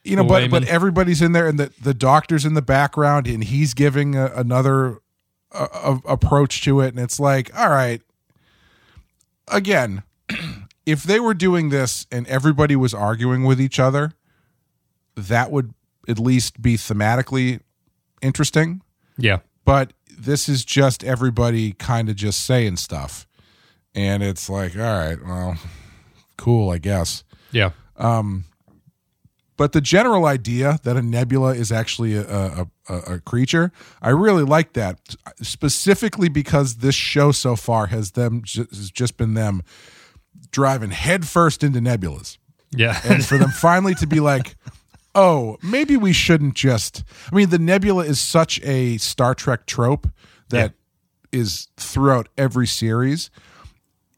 [0.05, 3.43] you know, but but everybody's in there, and the the doctor's in the background, and
[3.43, 4.99] he's giving a, another
[5.51, 8.01] uh, uh, approach to it, and it's like, all right,
[9.47, 10.03] again,
[10.85, 14.13] if they were doing this and everybody was arguing with each other,
[15.15, 15.73] that would
[16.07, 17.59] at least be thematically
[18.21, 18.81] interesting.
[19.17, 19.39] Yeah.
[19.65, 23.25] But this is just everybody kind of just saying stuff,
[23.93, 25.57] and it's like, all right, well,
[26.37, 27.23] cool, I guess.
[27.51, 27.71] Yeah.
[27.97, 28.45] Um,
[29.57, 34.09] but the general idea that a nebula is actually a, a, a, a creature i
[34.09, 34.99] really like that
[35.41, 39.61] specifically because this show so far has them has just been them
[40.51, 42.37] driving headfirst into nebulas
[42.71, 42.99] Yeah.
[43.05, 44.57] and for them finally to be like
[45.15, 50.07] oh maybe we shouldn't just i mean the nebula is such a star trek trope
[50.49, 50.73] that
[51.31, 53.29] is throughout every series.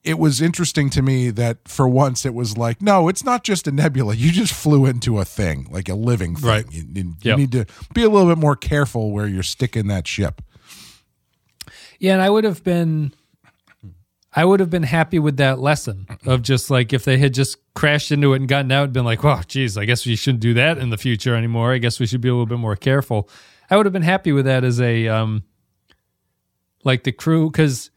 [0.04, 3.68] It was interesting to me that for once it was like no it's not just
[3.68, 4.14] a nebula.
[4.16, 6.48] You just flew into a thing like a living thing.
[6.50, 6.66] Right.
[6.72, 7.38] you, you- you Yep.
[7.38, 10.42] need to be a little bit more careful where you're sticking that ship.
[12.00, 13.14] Yeah, and I would have been
[14.38, 17.58] I would have been happy with that lesson of just like if they had just
[17.74, 20.42] crashed into it and gotten out and been like, "Wow, geez, I guess we shouldn't
[20.42, 21.74] do that in the future anymore.
[21.74, 23.30] I guess we should be a little bit more careful."
[23.70, 25.44] I would have been happy with that as a um
[26.84, 27.90] like the crew cuz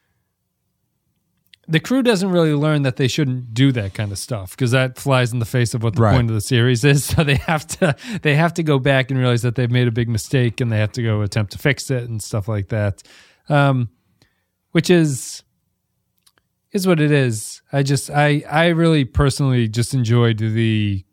[1.68, 4.98] the crew doesn't really learn that they shouldn't do that kind of stuff because that
[4.98, 6.14] flies in the face of what the Right.
[6.14, 7.04] point of the series is.
[7.16, 9.92] So they have to they have to go back and realize that they've made a
[9.92, 13.02] big mistake and they have to go attempt to fix it and stuff like that.
[13.48, 13.90] Um,
[14.72, 15.42] which is
[16.72, 17.62] is what it is.
[17.72, 21.04] I just I I really personally just enjoyed the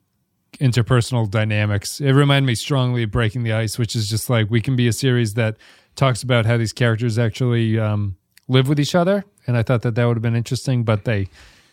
[0.59, 1.99] interpersonal dynamics.
[2.01, 4.87] It reminded me strongly of Breaking the Ice, which is just like we can be
[4.87, 5.57] a series that
[5.95, 8.17] talks about how these characters actually um,
[8.47, 11.27] live with each other, and I thought that that would have been interesting, but they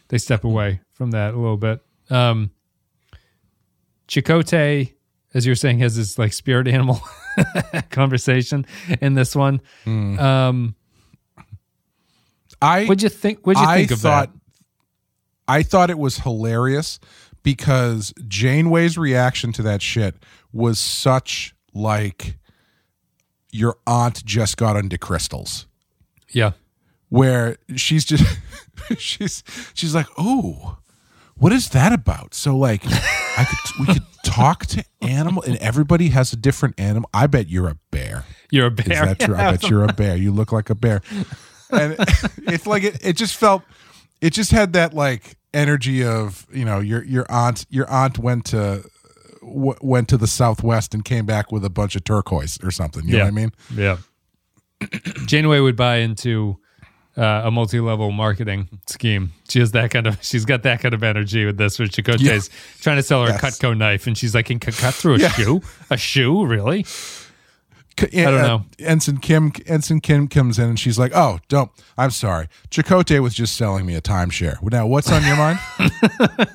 [0.08, 1.80] they step away from that a little bit.
[2.10, 2.50] Um,
[4.08, 4.92] Chakotay,
[5.32, 7.00] as you're saying, has this like spirit animal
[7.90, 8.66] conversation
[9.00, 9.60] in this one.
[10.18, 10.74] Um,
[12.62, 13.46] i what'd you think?
[13.46, 14.38] What'd you I think of thought that?
[15.46, 16.98] I thought it was hilarious
[17.42, 20.14] because Janeway's reaction to that shit
[20.52, 22.38] was such like
[23.50, 25.66] your aunt just got into crystals.
[26.32, 26.52] Yeah,
[27.10, 28.24] Where she's just
[28.98, 30.78] she's she's like, "Oh,
[31.36, 36.08] what is that about?" So like I could we could talk to animal and everybody
[36.08, 37.08] has a different animal.
[37.14, 38.24] I bet you're a bear.
[38.50, 38.92] you're a bear.
[38.92, 39.36] Is that true?
[39.36, 40.16] I bet you're a bear.
[40.16, 41.02] You look like a bear.
[41.74, 41.96] And
[42.48, 43.62] it's like it, it just felt
[44.20, 48.44] it just had that like energy of, you know, your your aunt your aunt went
[48.46, 48.84] to
[49.42, 53.04] w- went to the southwest and came back with a bunch of turquoise or something.
[53.04, 53.24] You know Yeah.
[53.24, 53.52] what I mean?
[53.74, 53.96] Yeah.
[55.26, 56.58] Janeway would buy into
[57.16, 59.32] uh, a multi-level marketing scheme.
[59.48, 60.18] She has that kind of.
[60.22, 61.78] She's got that kind of energy with this.
[61.78, 63.42] Where Chakotay's trying to sell her Yes.
[63.42, 65.28] a Cutco knife, and she's like, "Can cut cut through a Yeah.
[65.30, 65.62] shoe?
[65.90, 66.44] A shoe?
[66.44, 66.84] Really?
[68.00, 68.64] I don't know.
[68.80, 71.70] Ensign Kim Ensign Kim comes in and she's like, "Oh, don't.
[71.96, 72.48] I'm sorry.
[72.70, 74.60] Chakotay was just selling me a timeshare.
[74.62, 75.58] Now, what's on your mind?"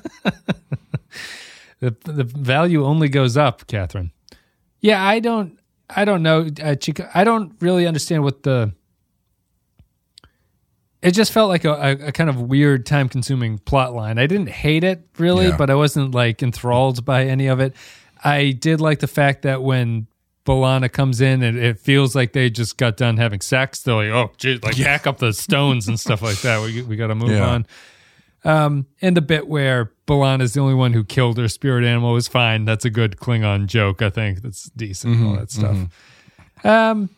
[1.80, 4.10] The the value only goes up, Kathryn.
[4.80, 5.58] Yeah, I don't.
[5.88, 6.46] I don't know.
[6.62, 8.74] Uh, Chico, I don't really understand what the.
[11.00, 14.18] It just felt like a, a, a kind of weird, time-consuming plot line.
[14.18, 15.56] I didn't hate it really, Yeah.
[15.56, 17.74] but I wasn't like enthralled by any of it.
[18.22, 20.06] I did like the fact that when
[20.50, 24.08] B'Elanna comes in and it feels like they just got done having sex, they're like,
[24.08, 26.60] "Oh, geez, like pack up the stones and stuff like that.
[26.62, 27.48] We we got to move Yeah.
[27.48, 27.66] on."
[28.42, 32.16] Um, and the bit where Balan is the only one who killed her spirit animal
[32.16, 32.64] is fine.
[32.64, 34.00] That's a good Klingon joke.
[34.02, 35.14] I think that's decent.
[35.16, 35.76] Mm-hmm, all that stuff.
[36.64, 37.10] Um,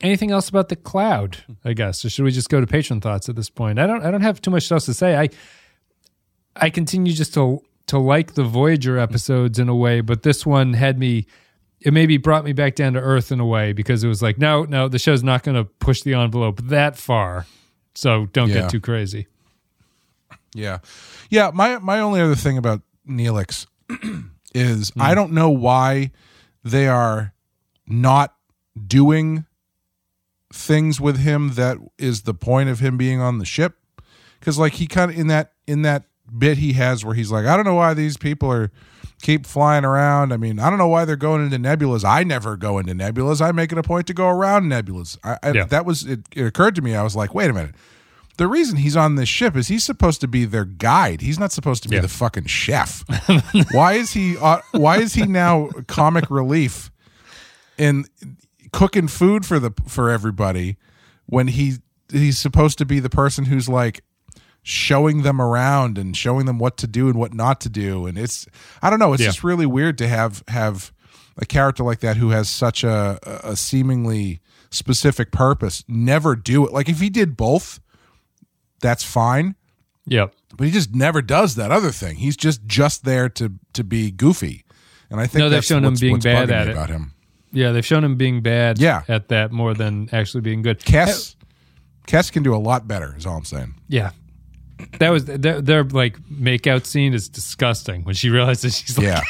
[0.00, 1.38] anything else about the cloud?
[1.64, 3.78] I guess, or should we just go to patron thoughts at this point?
[3.78, 4.02] I don't.
[4.04, 5.16] I don't have too much else to say.
[5.16, 5.28] I
[6.56, 10.74] I continue just to to like the Voyager episodes in a way, but this one
[10.74, 11.26] had me.
[11.80, 14.36] It maybe brought me back down to earth in a way because it was like,
[14.38, 17.46] no, no, the show's not going to push the envelope that far,
[17.94, 18.62] so don't Yeah.
[18.62, 19.26] get too crazy.
[20.54, 20.78] Yeah.
[21.30, 23.66] Yeah, my my only other thing about Neelix
[24.54, 25.00] is hmm.
[25.00, 26.10] I don't know why
[26.64, 27.32] they are
[27.86, 28.34] not
[28.86, 29.46] doing
[30.52, 33.76] things with him that is the point of him being on the ship
[34.40, 36.04] cuz like he kind of in that in that
[36.36, 38.70] bit he has where he's like I don't know why these people are
[39.22, 40.32] keep flying around.
[40.32, 42.04] I mean, I don't know why they're going into nebulas.
[42.04, 43.40] I never go into nebulas.
[43.40, 45.18] I make it a point to go around nebulas.
[45.24, 45.64] I, I Yeah.
[45.66, 46.94] that was it, it occurred to me.
[46.94, 47.74] I was like, wait a minute.
[48.36, 51.20] The reason he's on this ship is he's supposed to be their guide.
[51.20, 52.02] He's not supposed to be Yeah.
[52.02, 53.04] the fucking chef.
[53.72, 56.90] why is he uh, why is he now comic relief
[57.76, 58.06] in
[58.72, 60.76] cooking food for the for everybody
[61.26, 61.74] when he
[62.10, 64.02] he's supposed to be the person who's like
[64.62, 68.18] showing them around and showing them what to do and what not to do and
[68.18, 68.46] it's
[68.82, 69.28] i don't know it's Yeah.
[69.28, 70.92] just really weird to have have
[71.38, 76.72] a character like that who has such a a seemingly specific purpose never do it
[76.72, 77.80] like if he did both
[78.80, 79.54] that's fine
[80.06, 80.34] Yep.
[80.56, 84.10] but he just never does that other thing he's just just there to to be
[84.10, 84.64] goofy
[85.10, 86.72] and i think No, they've shown him being bad at it.
[86.72, 87.14] about him
[87.52, 89.02] Yeah, they've shown him being bad Yeah.
[89.08, 90.80] at that more than actually being good.
[90.80, 91.34] Kes
[92.06, 94.10] Kes can do a lot better is all i'm saying Yeah.
[94.98, 99.20] That was their, their like makeout scene is disgusting when she realizes she's like yeah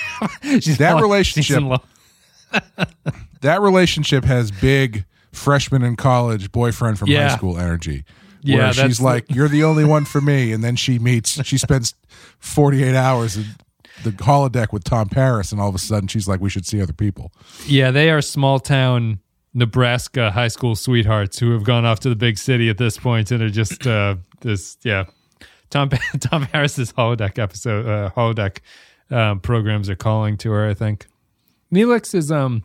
[0.61, 1.83] she's That like- relationship- she's in love.
[3.43, 7.29] that relationship has big freshman in college boyfriend from Yeah.
[7.29, 8.05] high school energy.
[8.43, 10.99] Yeah, where that's she's the- like, "You're the only one for me," and then she
[10.99, 11.95] meets, she spends
[12.39, 13.45] 48 hours in
[14.03, 16.81] the holodeck with Tom Paris, and all of a sudden she's like, "We should see
[16.81, 17.33] other people."
[17.67, 19.19] Yeah, they are small town
[19.53, 23.31] Nebraska high school sweethearts who have gone off to the big city at this point
[23.31, 25.05] and are just uh this yeah.
[25.70, 25.88] Tom
[26.20, 28.59] Tom Paris's holodeck episode uh holodeck
[29.11, 31.06] um, programs are calling to her, I think.
[31.72, 32.64] Neelix is um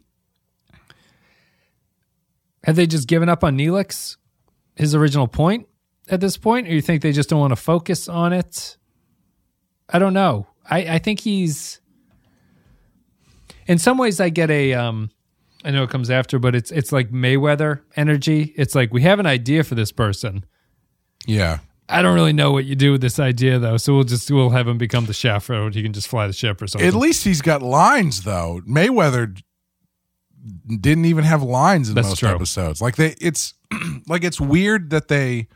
[2.63, 4.17] have they just given up on Neelix,
[4.75, 5.67] his original point
[6.09, 8.77] at this point, or you think they just don't want to focus on it?
[9.89, 10.47] I don't know.
[10.67, 11.79] I, I think he's
[13.67, 15.11] in some ways I get a um
[15.63, 18.53] I know it comes after, but it's it's like Mayweather energy.
[18.55, 20.45] It's like we have an idea for this person.
[21.27, 24.29] Yeah, I don't really know what you do with this idea though, so we'll just
[24.31, 26.87] we'll have him become the chef, or he can just fly the ship or something.
[26.87, 28.61] at least he's got lines though.
[28.67, 29.39] Mayweather
[30.79, 32.29] didn't even have lines in That's most true.
[32.29, 32.81] episodes.
[32.81, 33.53] Like they, it's
[34.07, 35.47] like it's weird that they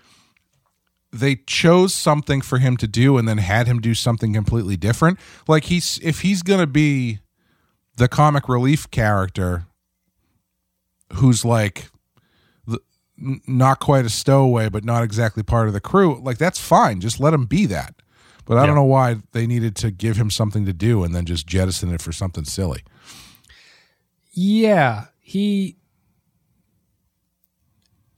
[1.12, 5.20] they chose something for him to do and then had him do something completely different.
[5.48, 7.20] Like he's if he's gonna be
[7.98, 9.66] the comic relief character
[11.14, 11.90] who's like
[13.22, 17.00] n- not quite a stowaway but not exactly part of the crew like that's fine
[17.00, 17.94] just let him be that
[18.46, 18.68] but i Yeah.
[18.68, 21.94] don't know why they needed to give him something to do and then just jettison
[21.94, 22.84] it for something silly
[24.32, 25.76] Yeah, he.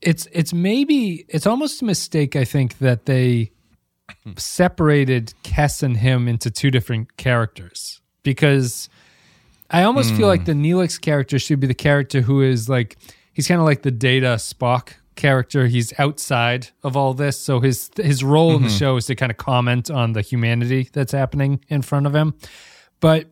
[0.00, 2.34] It's it's maybe it's almost a mistake.
[2.36, 3.52] I think that they
[4.36, 8.88] separated Kes and him into two different characters because
[9.70, 10.46] I almost feel like hmm.
[10.60, 12.96] the Neelix character should be the character who is like
[13.32, 15.66] he's kind of like the Data Spock character.
[15.66, 19.30] He's outside of all this, so his his role in the show is to kind
[19.30, 22.34] of comment on the humanity that's happening in front of him.
[23.00, 23.28] But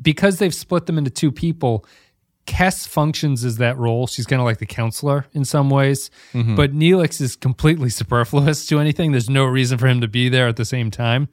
[0.00, 1.84] because they've split them into two people,
[2.46, 4.06] Kes functions as that role.
[4.06, 8.80] She's kind of like the counselor in some ways, but Neelix is completely superfluous to
[8.80, 9.12] anything.
[9.12, 11.28] There's no reason for him to be there at the same time.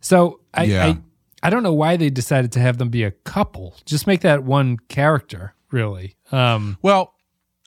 [0.00, 0.86] So I, Yeah.
[0.86, 0.98] I,
[1.42, 3.74] I don't know why they decided to have them be a couple.
[3.84, 6.16] Just make that one character, really.
[6.32, 7.13] Um, well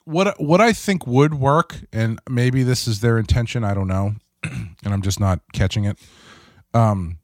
[0.08, 4.14] what what i think would work and maybe this is their intention i don't know
[4.42, 5.98] and i'm just not catching it
[6.74, 7.18] um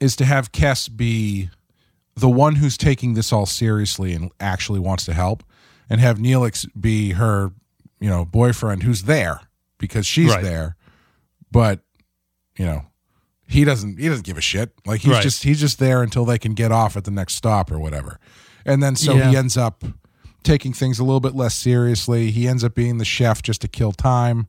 [0.00, 1.50] is to have Kes be
[2.16, 5.42] the one who's taking this all seriously and actually wants to help
[5.88, 7.52] and have Neelix be her
[8.00, 9.40] you know boyfriend who's there
[9.78, 10.42] because she's Right.
[10.42, 10.76] there
[11.50, 11.80] but
[12.58, 12.86] you know
[13.46, 15.22] he doesn't he doesn't give a shit like he's Right.
[15.22, 18.18] just he's just there until they can get off at the next stop or whatever
[18.64, 19.84] and then so he ends up
[20.42, 23.68] taking things a little bit less seriously he ends up being the chef just to
[23.68, 24.46] kill time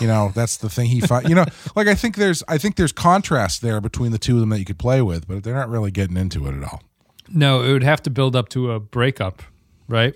[0.00, 1.44] you know that's the thing he fi- you know
[1.76, 4.58] like i think there's i think there's contrast there between the two of them that
[4.58, 6.82] you could play with but they're not really getting into it at all
[7.28, 9.42] no, it would have to build up to a breakup,
[9.88, 10.14] right?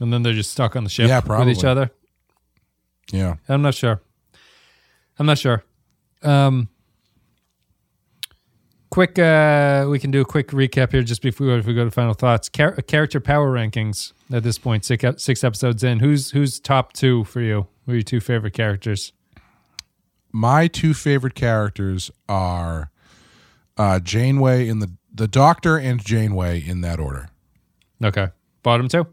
[0.00, 1.92] And then they're just stuck on the ship Yeah, with each other.
[3.12, 4.02] yeah I'm not sure.
[5.16, 5.62] I'm not sure.
[6.24, 6.70] Um,
[8.90, 12.14] quick, uh, we can do a quick recap here just before we go to final
[12.14, 12.48] thoughts.
[12.48, 16.00] Char- character power rankings at this point, six, episodes in.
[16.00, 17.66] Who's who's top two for you?
[17.86, 19.12] Who are your two favorite characters?
[20.32, 22.90] my two favorite characters are
[23.76, 27.28] uh janeway in the the doctor and janeway in that order
[28.04, 28.28] Okay,
[28.62, 29.06] bottom two,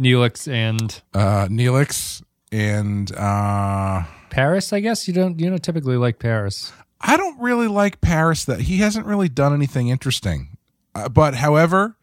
[0.00, 4.72] Neelix and uh neelix and uh Paris.
[4.72, 6.72] I guess you don't you don't typically like Paris.
[7.00, 10.56] I don't really like Paris that he hasn't really done anything interesting.
[10.94, 11.96] Uh, but however,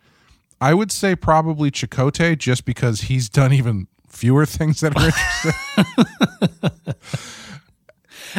[0.60, 6.94] I would say probably Chakotay just because he's done even fewer things that are interesting.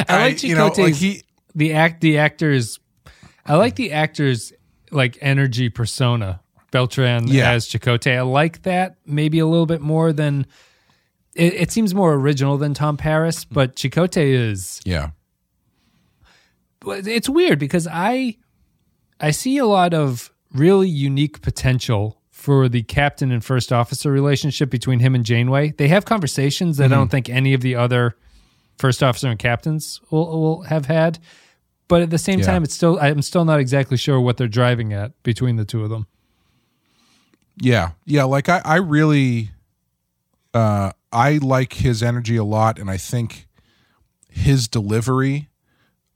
[0.07, 1.23] I like you know, like he
[1.55, 2.79] the act the actors
[3.45, 4.53] I like the actors
[4.91, 6.41] like energy persona.
[6.71, 7.49] Beltran Yeah.
[7.51, 8.17] as Chakotay.
[8.17, 10.45] I like that maybe a little bit more than
[11.33, 13.47] it, it seems more original than Tom Paris, mm.
[13.51, 15.11] but Chakotay is Yeah.
[16.79, 18.37] but it's weird because I
[19.19, 24.69] I see a lot of really unique potential for the captain and first officer relationship
[24.69, 25.71] between him and Janeway.
[25.71, 28.15] They have conversations that I don't think any of the other
[28.77, 31.19] first officer and captains will, will have had.
[31.89, 32.45] But at the same Yeah.
[32.45, 35.83] time, it's still I'm still not exactly sure what they're driving at between the two
[35.83, 36.07] of them.
[37.57, 37.91] Yeah.
[38.05, 38.23] Yeah.
[38.23, 39.51] Like I, I really
[40.53, 43.47] uh I like his energy a lot and I think
[44.29, 45.48] his delivery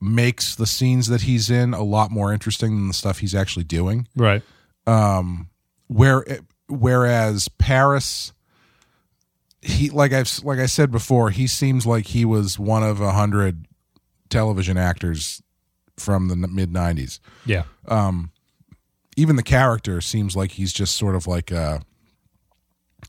[0.03, 3.63] makes the scenes that he's in a lot more interesting than the stuff he's actually
[3.63, 4.07] doing.
[4.15, 4.41] Right.
[5.87, 6.25] where
[6.67, 8.33] whereas Paris
[9.61, 13.11] he like I've like I said before he seems like he was one of a
[13.11, 13.65] hundred
[14.29, 15.41] television actors
[15.97, 17.63] from the mid 90s Yeah.
[17.87, 18.31] Um,
[19.15, 21.81] even the character seems like he's just sort of like a,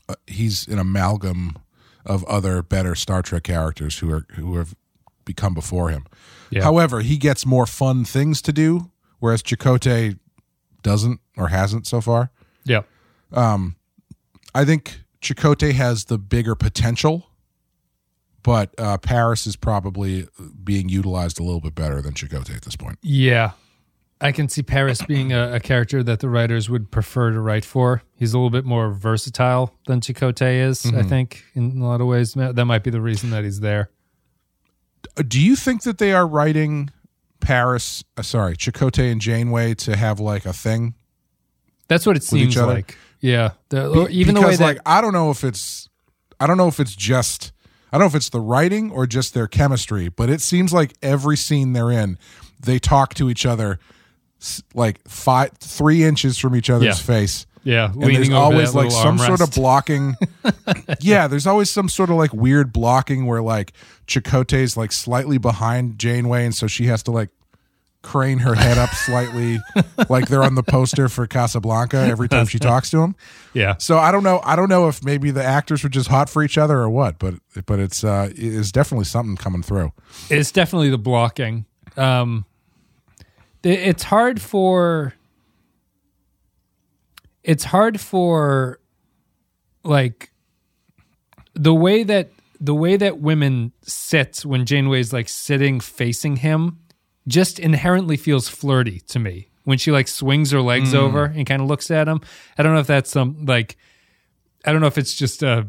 [0.07, 1.57] a he's an amalgam
[2.05, 4.75] of other better Star Trek characters who are who have
[5.25, 6.05] become before him.
[6.55, 6.63] Yeah.
[6.63, 8.89] However, he gets more fun things to do,
[9.19, 10.17] whereas Chakotay
[10.83, 12.31] doesn't or hasn't so far.
[12.63, 12.83] Yeah.
[13.33, 13.75] Um,
[14.53, 17.29] I think Chakotay has the bigger potential,
[18.41, 20.29] but uh, Paris is probably
[20.63, 22.99] being utilized a little bit better than Chakotay at this point.
[23.01, 23.51] Yeah.
[24.21, 27.65] I can see Paris being a, a character that the writers would prefer to write
[27.65, 28.01] for.
[28.15, 32.07] He's a little bit more versatile than Chakotay is, I think, in a lot of
[32.07, 32.33] ways.
[32.33, 33.89] That might be the reason that he's there.
[35.27, 36.89] Do you think that they are writing
[37.39, 40.95] Paris, uh, sorry, Chakotay and Janeway to have like a thing?
[41.87, 42.97] That's what it seems like.
[43.21, 43.51] Yeah.
[43.69, 45.89] The, or even the way because that like I don't know if it's
[46.39, 47.51] I don't know if it's just
[47.91, 50.93] I don't know if it's the writing or just their chemistry, but it seems like
[51.01, 52.17] every scene they're in,
[52.59, 53.79] they talk to each other
[54.73, 56.93] like five three inches from each other's Yeah.
[56.93, 57.45] face.
[57.65, 60.15] Yeah, and there's always like some sort of blocking.
[61.01, 63.73] yeah, there's always some sort of like weird blocking where like
[64.07, 67.29] Chakotay's like slightly behind Janeway, and so she has to like
[68.03, 69.57] crane her head up slightly,
[70.09, 73.15] like they're on the poster for Casablanca every time she talks to him.
[73.55, 74.41] yeah, So I don't know.
[74.43, 77.17] I don't know if maybe the actors were just hot for each other or what,
[77.17, 77.33] but
[77.65, 79.91] but it's uh it's definitely something coming through.
[80.29, 81.65] it's definitely the blocking.
[81.97, 82.45] Um,
[83.63, 85.15] it's hard for.
[87.45, 88.79] It's hard for,
[89.83, 90.31] like,
[91.53, 96.79] the way that the way that women sit when Janeway's like sitting facing him,
[97.27, 99.49] just inherently feels flirty to me.
[99.63, 100.97] When she like swings her legs hmm.
[100.97, 102.21] over and kind of looks at him,
[102.57, 103.77] I don't know if that's some like,
[104.63, 105.67] I don't know if it's just a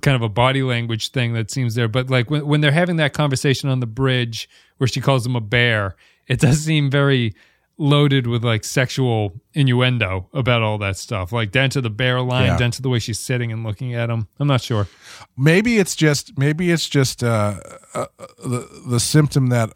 [0.00, 1.88] kind of a body language thing that seems there.
[1.88, 5.36] But like when, when they're having that conversation on the bridge where she calls him
[5.36, 7.34] a bear, it does seem very
[7.78, 11.32] loaded with like sexual innuendo about all that stuff.
[11.32, 12.56] Like down to the bear line, Yeah.
[12.58, 14.26] down to the way she's sitting and looking at him.
[14.40, 14.88] I'm not sure.
[15.36, 17.60] Maybe it's just maybe it's just uh,
[17.94, 18.06] uh,
[18.38, 19.70] the the symptom that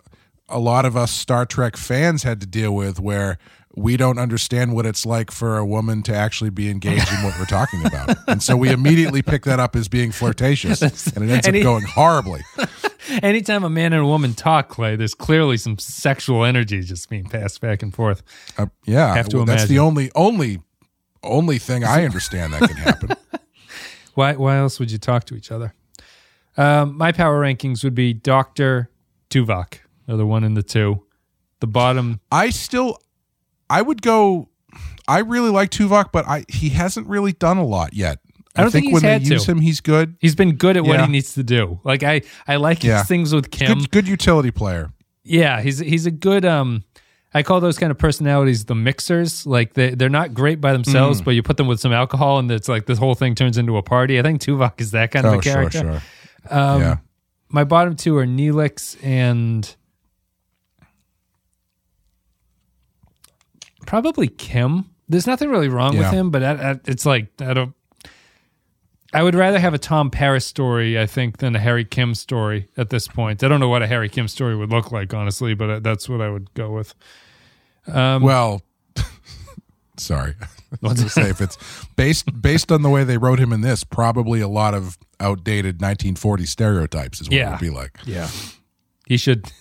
[0.48, 3.38] a lot of us Star Trek fans had to deal with, where
[3.74, 7.38] we don't understand what it's like for a woman to actually be engaged in what
[7.38, 10.82] we're talking about, and so we immediately pick that up as being flirtatious,
[11.16, 12.42] and it ends And up going horribly.
[13.22, 17.24] Anytime a man and a woman talk, Clay, there's clearly some sexual energy just being
[17.24, 18.22] passed back and forth.
[18.56, 20.60] Uh, yeah, Have to well, that's the only only
[21.22, 23.10] only thing I understand that can happen.
[24.14, 24.34] Why?
[24.34, 25.74] Why else would you talk to each other?
[26.56, 28.90] Um, my power rankings would be Doctor
[29.30, 31.02] Tuvok, or the one and the two.
[31.60, 32.98] The bottom, I still,
[33.72, 34.48] I would go.
[35.08, 38.18] I really like Tuvok, but I he hasn't really done a lot yet.
[38.54, 39.50] I don't think he's when they use to.
[39.52, 40.14] him, he's good.
[40.20, 41.80] he's been good at what he needs to do.
[41.84, 42.98] Like I, I like Yeah.
[42.98, 43.78] his things with Kim.
[43.78, 44.92] Good, good utility player.
[45.24, 46.44] Yeah, he's he's a good.
[46.44, 46.84] Um,
[47.34, 49.46] I call those kind of personalities the mixers.
[49.46, 51.24] Like they they're not great by themselves, Mm.
[51.24, 53.76] but you put them with some alcohol, and it's like this whole thing turns into
[53.78, 54.18] a party.
[54.18, 55.78] I think Tuvok is that kind of Oh, a sure, character.
[55.78, 56.02] sure.
[56.58, 56.96] Um, yeah,
[57.48, 59.74] My bottom two are Neelix and
[63.92, 64.86] probably Kim.
[65.06, 67.74] There's nothing really wrong with him, but I, I, it's like I don't.
[69.12, 72.70] I would rather have a Tom Paris story, I think, than a Harry Kim story
[72.78, 73.44] at this point.
[73.44, 76.08] I don't know what a Harry Kim story would look like, honestly, but uh, that's
[76.08, 76.94] what I would go with.
[77.86, 78.62] Um, well,
[79.98, 80.36] sorry.
[80.40, 81.58] I was going to say if it's
[81.94, 85.82] based based on the way they wrote him in this, probably a lot of outdated
[85.82, 87.98] 1940 stereotypes is what it would be like.
[88.06, 88.30] Yeah.
[89.06, 89.52] He should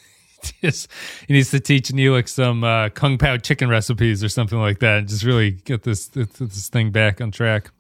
[0.61, 0.89] just
[1.27, 4.99] he needs to teach Neelix some uh, kung pao chicken recipes or something like that
[4.99, 7.71] and just really get this this, thing back on track.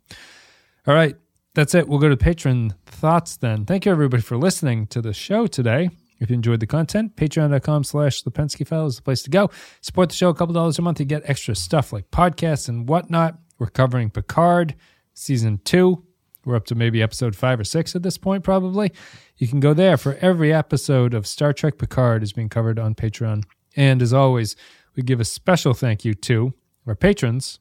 [0.87, 1.15] All right.
[1.53, 1.89] That's it.
[1.89, 3.65] We'll go to patron thoughts then.
[3.65, 5.89] Thank you everybody for listening to the show today.
[6.21, 9.49] If you enjoyed the content, patreon.com slash Lipinski File is the place to go.
[9.81, 12.87] Support the show a couple dollars a month to get extra stuff like podcasts and
[12.87, 13.39] whatnot.
[13.57, 14.75] We're covering Picard
[15.13, 16.05] season two.
[16.45, 18.91] We're up to maybe episode five or six at this point, probably.
[19.37, 22.95] You can go there for every episode of Star Trek Picard is being covered on
[22.95, 23.43] Patreon.
[23.75, 24.55] And as always,
[24.95, 26.53] we give a special thank you to
[26.87, 27.59] our patrons,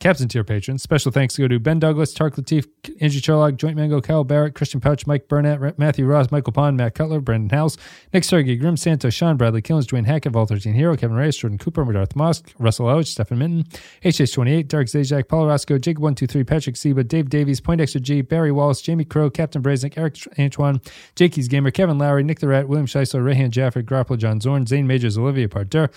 [0.00, 0.82] Captain Tier patrons.
[0.82, 2.66] Special thanks go to Ben Douglas, Tark Latif,
[3.02, 6.94] Andrew Charlog, Joint Mango, Kyle Barrett, Christian Pouch, Mike Burnett, Matthew Ross, Michael Pond, Matt
[6.94, 7.76] Cutler, Brandon House,
[8.14, 11.58] Nick Sergey, Grim Santos, Sean Bradley, Killens, Dwayne Hackett, Vol 13 Hero, Kevin Reyes, Jordan
[11.58, 13.64] Cooper, Darth Mosk, Russell Oach, Stephen Minton,
[14.02, 19.04] HH28, Dark Zajac, Paul Roscoe, Jake123, Patrick Seba, Dave Davies, Poindexter G, Barry Wallace, Jamie
[19.04, 20.80] Crow, Captain Braznik, Eric Antoine,
[21.14, 24.86] Jakey's Gamer, Kevin Lowry, Nick the Rat, William Scheisler, Rayhan Jafford, Grappler, John Zorn, Zane
[24.86, 25.90] Majors, Olivia Parder,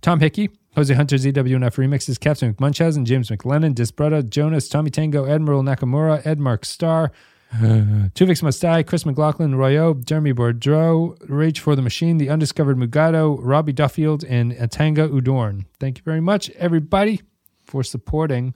[0.00, 5.62] Tom Hickey, Jose Hunter, ZWNF Remixes, Captain McMunchausen, James McLennan, Disbretta, Jonas, Tommy Tango, Admiral
[5.62, 7.10] Nakamura, Ed Mark Starr,
[7.52, 13.38] Tuvix Must Die, Chris McLaughlin, Royo, Jeremy Bordeaux, Rage for the Machine, The Undiscovered Mugado,
[13.40, 15.64] Robbie Duffield, and Atanga Udorn.
[15.80, 17.22] Thank you very much, everybody,
[17.64, 18.54] for supporting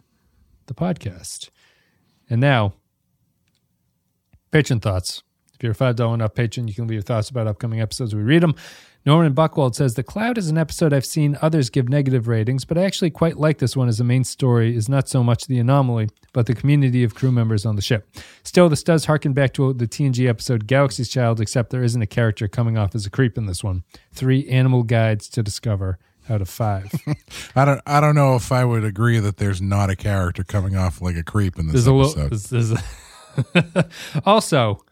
[0.66, 1.50] the podcast.
[2.30, 2.74] And now,
[4.52, 5.24] patron thoughts.
[5.54, 8.14] If you're a $5 and up patron, you can leave your thoughts about upcoming episodes.
[8.14, 8.54] We read them.
[9.06, 12.78] Norman Buckwald says The Cloud is an episode I've seen others give negative ratings, but
[12.78, 15.58] I actually quite like this one as the main story is not so much the
[15.58, 18.08] anomaly, but the community of crew members on the ship.
[18.44, 22.06] Still, this does harken back to the TNG episode Galaxy's Child, except there isn't a
[22.06, 23.84] character coming off as a creep in this one.
[24.12, 25.98] Three animal guides to discover
[26.30, 26.90] out of five.
[27.54, 27.82] I don't.
[27.86, 31.16] I don't know if I would agree that there's not a character coming off like
[31.16, 32.28] a creep in this There's a little.
[32.28, 33.86] There's, there's a
[34.24, 34.82] also,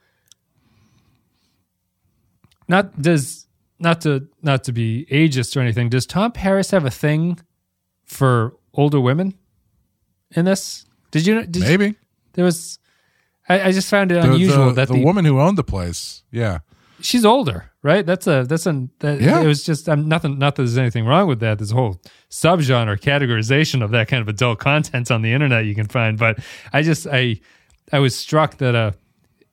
[2.68, 3.41] not does
[3.82, 5.88] not to not to be ageist or anything.
[5.88, 7.40] Does Tom Paris have a thing
[8.06, 9.34] for older women
[10.30, 10.86] in this?
[11.10, 11.44] Did you?
[11.44, 11.94] Did you- Maybe
[12.34, 12.78] there was.
[13.48, 15.64] I, I just found it the, unusual the, that the the, woman who owned the
[15.64, 16.22] place.
[16.30, 16.60] Yeah,
[17.00, 18.06] she's older, right?
[18.06, 19.42] That's a that's an that, Yeah.
[19.42, 20.38] It was just um, nothing.
[20.38, 21.58] Not that there's anything wrong with that.
[21.58, 25.74] There's a whole subgenre categorization of that kind of adult content on the internet you
[25.74, 26.16] can find.
[26.16, 26.38] But
[26.72, 27.40] I just I
[27.92, 28.92] I was struck that uh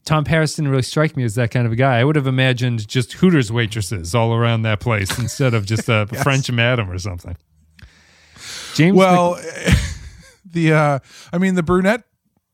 [0.09, 1.99] Tom Paris didn't really strike me as that kind of a guy.
[1.99, 6.07] I would have imagined just Hooters waitresses all around that place instead of just a
[6.23, 7.37] French madam or something.
[8.73, 9.35] James, Mc- Well,
[10.51, 10.99] the uh
[11.31, 12.03] I mean the brunette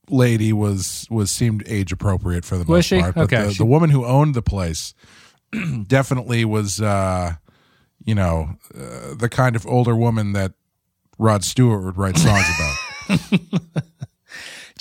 [0.10, 3.00] lady was was seemed age appropriate for the Was most she?
[3.00, 4.94] part, but Okay, the, she- the woman who owned the place
[5.88, 7.36] definitely was uh
[8.04, 10.52] you know uh, the kind of older woman that
[11.18, 12.76] Rod Stewart would write songs about.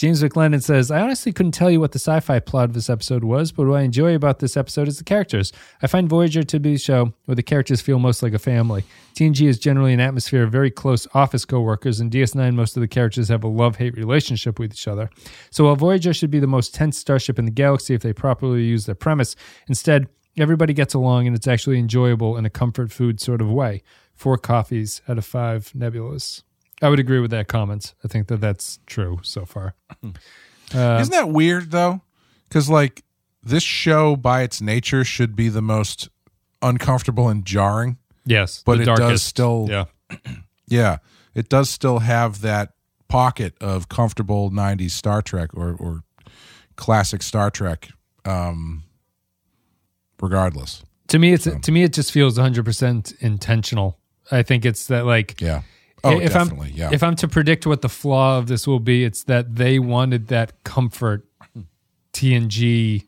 [0.04, 2.90] James McLennan says, I honestly couldn't tell you what the sci fi plot of this
[2.90, 5.50] episode was, but what I enjoy about this episode is the characters.
[5.80, 8.84] I find Voyager to be a show where the characters feel most like a family.
[9.14, 12.86] TNG is generally an atmosphere of very close office coworkers, and DS9, most of the
[12.86, 15.08] characters have a love hate relationship with each other.
[15.48, 18.62] So while Voyager should be the most tense starship in the galaxy if they properly
[18.62, 19.36] use their premise,
[19.68, 23.82] instead, everybody gets along and it's actually enjoyable in a comfort food sort of way.
[24.14, 26.42] Four coffees out of five nebulas.
[26.82, 27.94] I would agree with that comment.
[28.04, 29.74] I think that that's true so far.
[30.72, 32.02] Isn't that weird though?
[32.48, 33.04] Because like
[33.42, 36.08] this show by its nature should be the most
[36.62, 37.98] uncomfortable and jarring.
[38.26, 39.84] Yes, But it does still- Yeah,
[40.66, 40.98] Yeah,
[41.34, 42.70] it does still have that
[43.08, 46.02] pocket of comfortable '90s Star Trek or or
[46.76, 47.90] classic Star Trek.
[48.24, 48.84] Um,
[50.20, 53.98] regardless, to me, it's to me it just feels 100 percent intentional.
[54.30, 55.62] I think it's that like yeah.
[56.04, 56.70] Oh, if definitely.
[56.70, 56.90] I'm yeah.
[56.92, 60.28] if I'm to predict what the flaw of this will be, it's that they wanted
[60.28, 61.26] that comfort
[62.12, 63.06] TNG,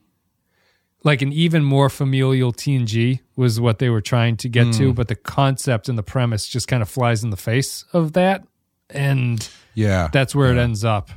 [1.04, 4.72] like an even more familial TNG was what they were trying to get Hmm.
[4.72, 8.14] to, but the concept and the premise just kind of flies in the face of
[8.14, 8.44] that,
[8.90, 10.08] and yeah.
[10.12, 11.10] that's where it ends up.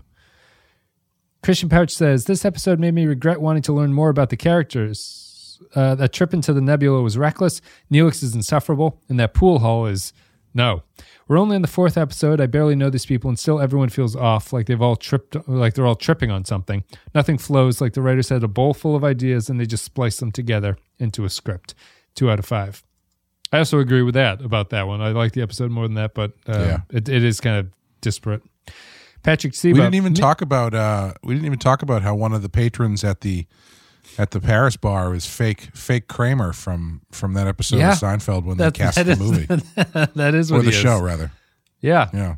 [1.41, 5.59] Christian Pouch says this episode made me regret wanting to learn more about the characters.
[5.75, 7.61] Uh, that trip into the nebula was reckless.
[7.91, 10.13] Neelix is insufferable, and that pool hall is
[10.59, 10.83] no.
[11.27, 12.41] We're only in the fourth episode.
[12.41, 15.75] I barely know these people, and still everyone feels off, like they've all tripped, like
[15.75, 16.83] they're all tripping on something.
[17.13, 17.79] Nothing flows.
[17.81, 20.75] Like the writers had a bowl full of ideas, and they just spliced them together
[20.97, 21.75] into a script.
[22.15, 22.81] Two out of five.
[23.53, 25.01] I also agree with that about that one.
[25.01, 26.77] I like the episode more than that, but uh, Yeah.
[26.89, 27.67] it, it is kind of
[28.01, 28.41] disparate.
[29.21, 29.73] Patrick Seba.
[29.75, 32.49] we didn't even talk about uh we didn't even talk about how one of the
[32.49, 33.45] patrons at the
[34.17, 37.93] at the Paris bar is fake fake Kramer from from that episode Yeah.
[37.93, 39.45] of Seinfeld when That- they cast the is- movie
[40.15, 40.81] that is or what the he is.
[40.81, 41.31] show rather.
[41.81, 42.35] Yeah, Yeah.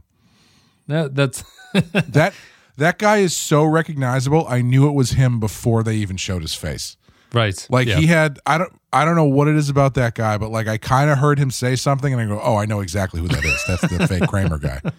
[0.88, 1.44] that, that's
[2.10, 2.34] that
[2.78, 4.46] that guy is so recognizable.
[4.48, 6.98] I knew it was him before they even showed his face.
[7.34, 7.68] right.
[7.70, 7.98] Like Yeah.
[7.98, 10.68] he had I don't I don't know what it is about that guy, but like
[10.68, 13.28] I kind of heard him say something and I go, "Oh, I know exactly who
[13.30, 13.64] that is.
[13.68, 14.82] That's the fake Kramer guy."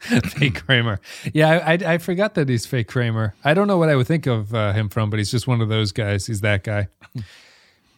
[0.00, 1.00] fake Kramer.
[1.32, 3.34] Yeah, I, I I forgot that he's fake Kramer.
[3.44, 5.60] I don't know what I would think of uh, him from, but he's just one
[5.60, 6.26] of those guys.
[6.26, 6.88] He's that guy.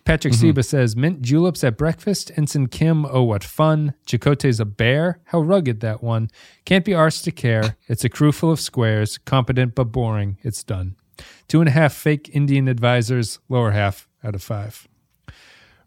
[0.08, 2.32] Patrick Seba says, Mint juleps at breakfast.
[2.34, 3.92] Ensign Kim, oh, what fun.
[4.06, 5.20] Chakotay's a bear.
[5.24, 6.30] How rugged that one.
[6.64, 7.76] Can't be arsed to care.
[7.88, 9.18] It's a crew full of squares.
[9.18, 10.38] Competent but boring.
[10.40, 10.96] It's done.
[11.46, 13.38] Two and a half fake Indian advisors.
[13.50, 14.87] Lower half out of five.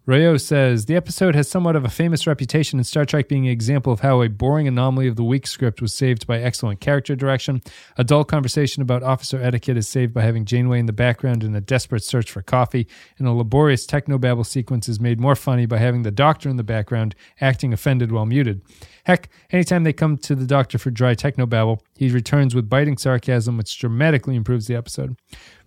[0.07, 3.51] Rayo says the episode has somewhat of a famous reputation in Star Trek being an
[3.51, 7.15] example of how a boring anomaly of the week script was saved by excellent character
[7.15, 7.61] direction.
[7.99, 11.55] A dull conversation about officer etiquette is saved by having Janeway in the background in
[11.55, 12.87] a desperate search for coffee,
[13.19, 16.63] and a laborious technobabble sequence is made more funny by having the doctor in the
[16.63, 18.63] background acting offended while muted.
[19.05, 23.57] Heck, anytime they come to the doctor for dry technobabble, he returns with biting sarcasm,
[23.57, 25.17] which dramatically improves the episode.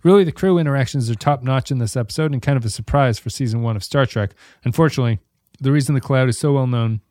[0.03, 3.19] Really, the crew interactions are top notch in this episode and kind of a surprise
[3.19, 4.31] for season one of Star Trek.
[4.63, 5.19] Unfortunately,
[5.59, 7.01] the reason the cloud is so well known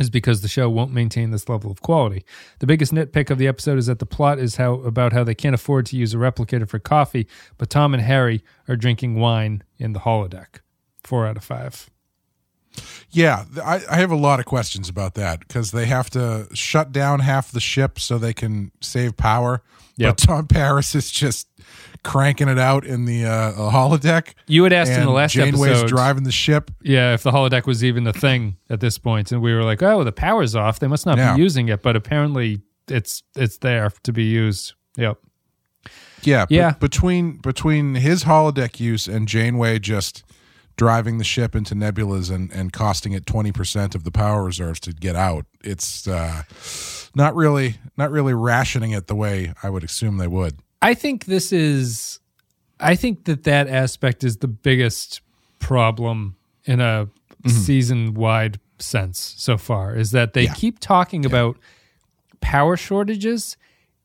[0.00, 2.24] is because the show won't maintain this level of quality.
[2.60, 5.34] The biggest nitpick of the episode is that the plot is how about how they
[5.34, 7.26] can't afford to use a replicator for coffee,
[7.58, 10.60] but Tom and Harry are drinking wine in the holodeck.
[11.04, 11.90] Four out of five.
[13.10, 16.92] Yeah, I, I have a lot of questions about that because they have to shut
[16.92, 19.62] down half the ship so they can save power.
[19.96, 20.16] Yep.
[20.16, 21.48] But Tom Paris is just
[22.02, 24.32] cranking it out in the uh, holodeck.
[24.46, 26.70] You had asked in the last Janeway's episode, driving the ship.
[26.82, 29.82] yeah, if the holodeck was even the thing at this point, and we were like,
[29.82, 31.36] "Oh, the power's off; they must not Yeah.
[31.36, 34.72] be using it." But apparently, it's it's there to be used.
[34.96, 35.18] Yep.
[36.22, 36.72] Yeah, Yeah.
[36.72, 40.22] between between his holodeck use and Janeway just
[40.76, 44.80] driving the ship into nebulas and, and costing it twenty percent of the power reserves
[44.80, 46.42] to get out, it's uh,
[47.14, 50.58] not really not really rationing it the way I would assume they would.
[50.80, 52.18] I think this is,
[52.80, 55.20] I think that that aspect is the biggest
[55.60, 57.08] problem in a
[57.46, 60.54] season wide sense so far is that they Yeah.
[60.54, 61.56] keep talking about
[62.40, 63.56] power shortages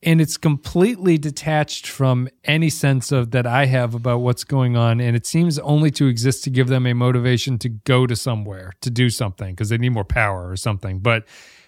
[0.03, 5.01] and it's completely detached from any sense of that I have about what's going on
[5.01, 8.73] and it seems only to exist to give them a motivation to go to somewhere
[8.81, 11.25] to do something because they need more power or something but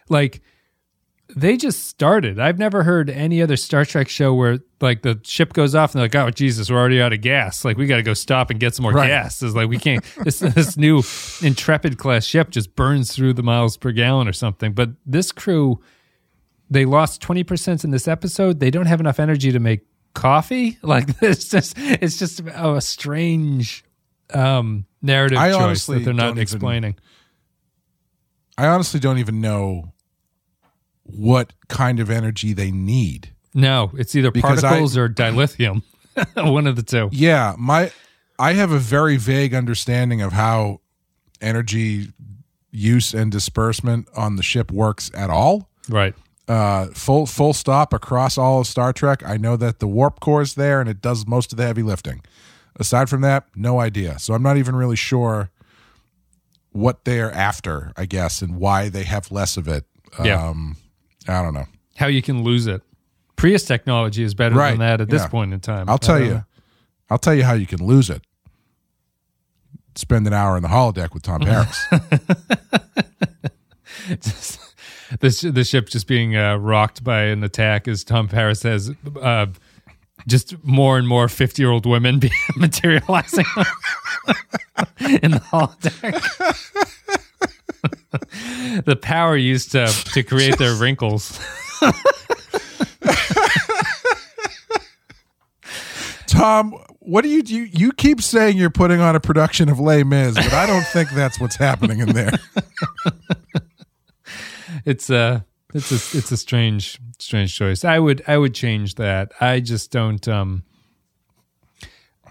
[0.10, 0.42] like
[1.36, 2.40] they just started.
[2.40, 6.00] I've never heard any other Star Trek show where like the ship goes off and
[6.00, 7.64] they're like, "Oh Jesus, we're already out of gas.
[7.64, 9.10] Like we got to go stop and get some more Right.
[9.10, 10.04] gas." It's like we can't.
[10.24, 11.04] this this new
[11.44, 14.74] Intrepid class ship just burns through the miles per gallon or something.
[14.74, 15.80] But this crew,
[16.70, 18.60] they lost twenty percent in this episode.
[18.60, 19.82] They don't have enough energy to make
[20.14, 20.78] coffee.
[20.84, 23.84] Like it's just it's just a strange
[24.34, 26.96] um, narrative I choice that they're not don't even- explaining.
[28.58, 29.94] I honestly don't even know
[31.04, 33.30] what kind of energy they need.
[33.54, 35.82] No, it's either Because I- particles or dilithium.
[36.36, 37.10] One of the two.
[37.12, 37.92] Yeah, my
[38.38, 40.82] I have a very vague understanding of how
[41.42, 42.10] energy
[42.72, 45.70] use and disbursement on the ship works at all.
[45.88, 46.14] Right.
[46.50, 49.22] Uh, full full stop across all of Star Trek.
[49.24, 51.84] I know that the warp core is there and it does most of the heavy
[51.84, 52.22] lifting.
[52.78, 54.18] Aside from that, no idea.
[54.20, 55.52] So I'm not even really sure
[56.72, 59.86] what they're after, I guess, and why they have less of it.
[60.24, 60.44] Yeah.
[60.50, 60.78] Um,
[61.28, 61.66] I don't know.
[61.98, 62.82] how you can lose it.
[63.36, 65.28] Prius technology is better Right, than that at this yeah.
[65.28, 65.88] point in time.
[65.88, 66.30] I'll tell you.
[66.30, 66.44] know.
[67.12, 68.22] I'll tell you how you can lose it.
[69.96, 71.86] Spend an hour in the holodeck with Tom Paris.
[75.20, 78.92] the, sh- the ship just being uh, rocked by an attack as Tom Paris says,
[79.22, 79.48] uh,
[80.28, 83.46] just more and more 50 year old women be materializing
[85.00, 86.14] in the holodeck.
[88.86, 91.40] the power used to, to create their wrinkles.
[96.28, 97.56] Tom, what do you do?
[97.56, 100.86] You, you keep saying you're putting on a production of Les Mis, but I don't
[100.86, 102.32] think that's what's happening in there.
[104.90, 107.86] It's a it's a it's a strange strange choice.
[107.86, 109.32] I would I would change that.
[109.40, 110.64] I just don't um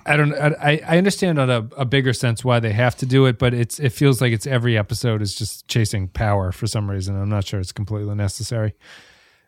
[0.05, 3.27] I don't I I understand on a, a bigger sense why they have to do
[3.27, 6.91] it, but it's it feels like it's every episode is just chasing power for some
[6.91, 7.21] reason.
[7.21, 8.75] I'm not sure it's completely necessary.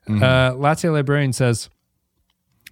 [0.09, 1.69] Uh Latte Librarian says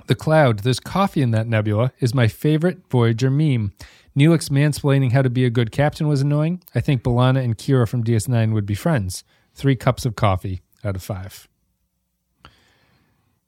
[0.06, 3.72] the cloud, there's coffee in that nebula, is my favorite Voyager meme.
[4.16, 6.62] Neelix mansplaining how to be a good captain was annoying.
[6.74, 9.22] I think B'Elanna and Kira from DS9 would be friends.
[9.58, 11.48] Three cups of coffee out of five.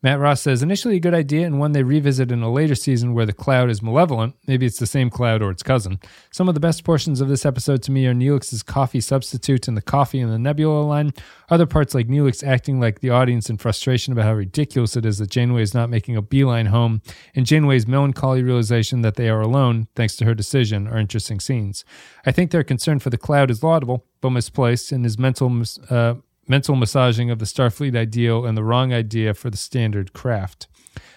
[0.03, 3.13] Matt Ross says initially a good idea and one they revisit in a later season
[3.13, 4.35] where the cloud is malevolent.
[4.47, 6.01] Maybe it's the same cloud or its cousin.
[6.33, 9.77] Some of the best portions of this episode to me are Neelix's coffee substitute and
[9.77, 11.13] the coffee in the nebula line.
[11.49, 15.19] Other parts like Neelix acting like the audience in frustration about how ridiculous it is
[15.19, 17.03] that Janeway is not making a beeline home,
[17.37, 21.85] and Janeway's melancholy realization that they are alone thanks to her decision are interesting scenes.
[22.25, 26.15] I think their concern for the cloud is laudable, but misplaced, and his mental uh,
[26.49, 30.67] mental massaging of the Starfleet ideal and the wrong idea for the standard craft.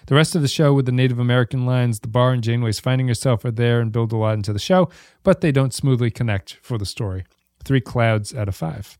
[0.06, 3.08] The rest of the show with the Native American lines, the bar, and Janeway's finding
[3.08, 4.88] herself are there and build a lot into the show,
[5.22, 7.24] but they don't smoothly connect for the story.
[7.64, 8.98] Three clouds out of five.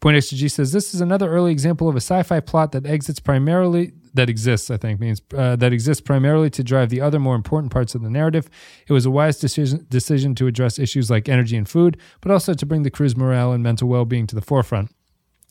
[0.00, 3.92] Point G says this is another early example of a sci-fi plot that exits primarily
[4.16, 4.70] that exists.
[4.70, 8.02] I think means uh, that exists primarily to drive the other more important parts of
[8.02, 8.50] the narrative.
[8.88, 12.54] It was a wise decision decision to address issues like energy and food, but also
[12.54, 14.90] to bring the crew's morale and mental well-being to the forefront.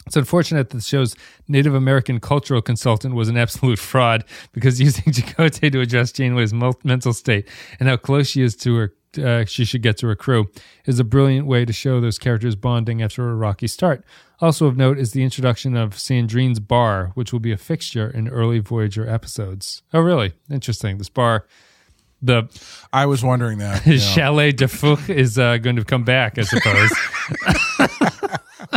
[0.05, 1.15] It's unfortunate that the show's
[1.47, 7.13] Native American cultural consultant was an absolute fraud because using Chakotay to address Janeway's mental
[7.13, 7.47] state
[7.79, 8.93] and how close she is to her,
[9.23, 10.47] uh, she should get to her crew
[10.85, 14.03] is a brilliant way to show those characters bonding after a rocky start.
[14.41, 18.27] Also of note is the introduction of Sandrine's bar, which will be a fixture in
[18.27, 19.81] early Voyager episodes.
[19.93, 20.33] Oh, really?
[20.49, 20.97] Interesting.
[20.97, 21.45] This bar,
[22.21, 22.43] the
[22.91, 23.85] I was wondering that.
[23.87, 23.97] yeah.
[23.97, 26.91] Chalet de Fouque is uh, going to come back, I suppose.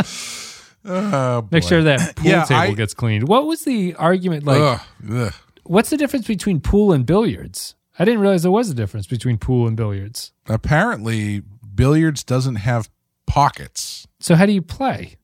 [0.85, 3.27] Oh, Make sure that pool Yeah, table I- gets cleaned.
[3.27, 4.59] What was the argument like?
[4.61, 4.81] Ugh,
[5.11, 5.33] ugh.
[5.65, 7.75] What's the difference between pool and billiards?
[7.99, 10.31] I didn't realize there was a difference between pool and billiards.
[10.47, 11.41] Apparently,
[11.75, 12.89] billiards doesn't have
[13.27, 14.07] pockets.
[14.19, 15.17] So how do you play?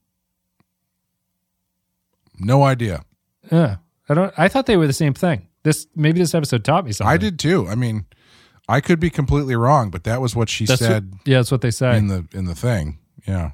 [2.39, 3.03] No idea.
[3.51, 3.75] Uh,
[4.09, 4.33] I don't.
[4.38, 5.47] I thought they were the same thing.
[5.63, 7.11] This maybe this episode taught me something.
[7.11, 7.67] I did too.
[7.67, 8.05] I mean,
[8.67, 11.51] I could be completely wrong, but that was what she That's said what, yeah, that's
[11.51, 12.99] what they said in the in the thing.
[13.27, 13.51] Yeah.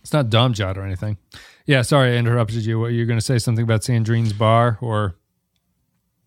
[0.00, 1.18] It's not Dom Jot or anything.
[1.66, 2.80] Yeah, sorry, I interrupted you.
[2.80, 5.16] What you're going to say something about Sandrine's bar or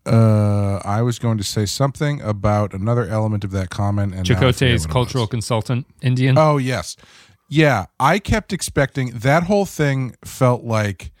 [0.04, 4.86] Uh, I was going to say something about another element of that comment, and Chakotay's
[4.86, 6.36] cultural consultant, Indian.
[6.38, 6.96] Oh yes,
[7.48, 7.86] yeah.
[8.00, 11.11] I kept expecting that whole thing felt like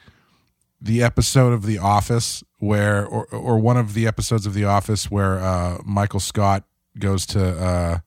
[0.82, 5.10] the episode of The Office where, or or one of the episodes of The Office
[5.10, 6.64] where uh, Michael Scott
[6.98, 7.98] goes to uh,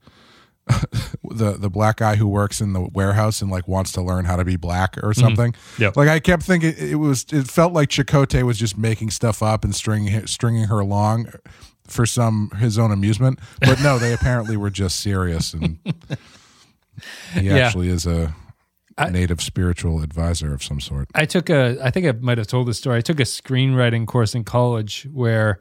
[1.24, 4.36] the the black guy who works in the warehouse and like wants to learn how
[4.36, 5.54] to be black or something.
[5.78, 5.96] Yep.
[5.96, 7.26] Like I kept thinking it was.
[7.32, 11.32] It felt like Chakotay was just making stuff up and stringing stringing her along
[11.88, 13.40] for some his own amusement.
[13.62, 15.80] But no, they apparently were just serious and.
[17.34, 17.58] He Yeah.
[17.58, 18.34] actually is a
[18.98, 21.10] I- native spiritual advisor of some sort.
[21.14, 22.98] I took a, I think I might have told this story.
[22.98, 25.60] I took a screenwriting course in college where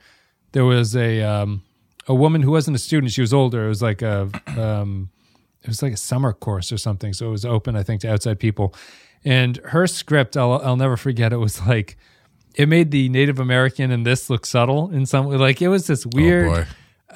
[0.53, 1.63] there was a, um,
[2.07, 3.13] a woman who wasn't a student.
[3.13, 3.65] She was older.
[3.65, 5.11] It was like a, um,
[5.63, 7.13] it was like a summer course or something.
[7.13, 8.75] So it was open, I think, to outside people.
[9.25, 11.33] And her script, I'll, I'll never forget.
[11.33, 11.97] It was like,
[12.55, 15.37] it made the Native American in this look subtle in some way.
[15.37, 16.65] Like it was this weird Oh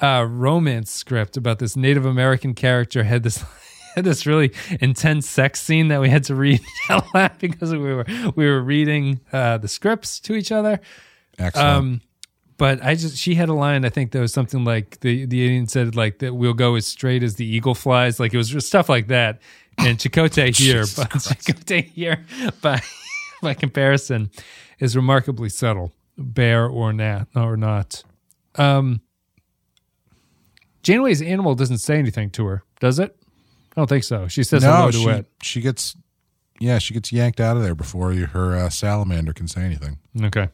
[0.01, 3.43] uh, romance script about this Native American character had this
[3.99, 7.79] had this really intense sex scene that we had to read out loud because we
[7.79, 10.79] were we were reading uh, the scripts to each other.
[11.37, 11.67] Excellent.
[11.67, 12.01] Um,
[12.57, 15.43] but I just she had a line I think that was something like the the
[15.43, 18.49] alien said like that we'll go as straight as the eagle flies like it was
[18.49, 19.41] just stuff like that.
[19.77, 22.25] And Chakotay here, but Chakotay here
[22.61, 22.81] by
[23.41, 24.31] by comparison
[24.79, 28.03] is remarkably subtle, bear or not or not.
[28.55, 29.01] Um,
[30.83, 33.18] Janeway's animal doesn't say anything to her, does it?
[33.79, 34.27] I don't think so.
[34.27, 35.25] She says hello no, to she, it.
[35.41, 35.95] she gets,
[36.59, 39.99] yeah, she gets yanked out of there before her uh, salamander can say anything.
[40.21, 40.49] Okay.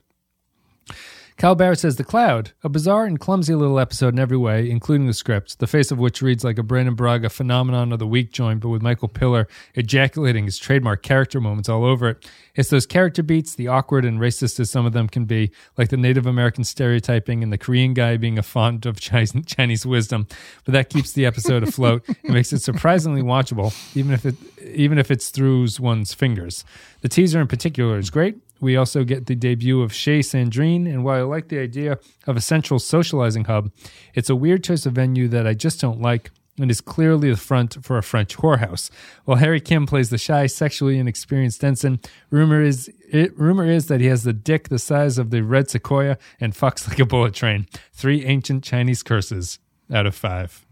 [1.37, 5.05] Kyle Barrett says The Cloud, a bizarre and clumsy little episode in every way, including
[5.05, 8.31] the script, the face of which reads like a Brannon Braga phenomenon of the week
[8.31, 12.25] joint, but with Michael Piller ejaculating his trademark character moments all over it.
[12.55, 15.89] It's those character beats, the awkward and racist as some of them can be, like
[15.89, 20.27] the Native American stereotyping and the Korean guy being a font of Chinese, Chinese wisdom.
[20.63, 24.97] But that keeps the episode afloat and makes it surprisingly watchable, even if it even
[24.97, 26.63] if it's through one's fingers.
[27.01, 28.37] The teaser in particular is great.
[28.61, 32.37] We also get the debut of Chez Sandrine, and while I like the idea of
[32.37, 33.71] a central socializing hub,
[34.13, 37.37] it's a weird choice of venue that I just don't like and is clearly the
[37.37, 38.89] front for a French whorehouse.
[39.25, 41.99] While Harry Kim plays the shy, sexually inexperienced ensign,
[42.29, 45.69] rumor is it, rumor is that he has the dick the size of the red
[45.69, 47.67] sequoia and fucks like a bullet train.
[47.93, 49.59] Three ancient Chinese curses
[49.93, 50.65] out of five.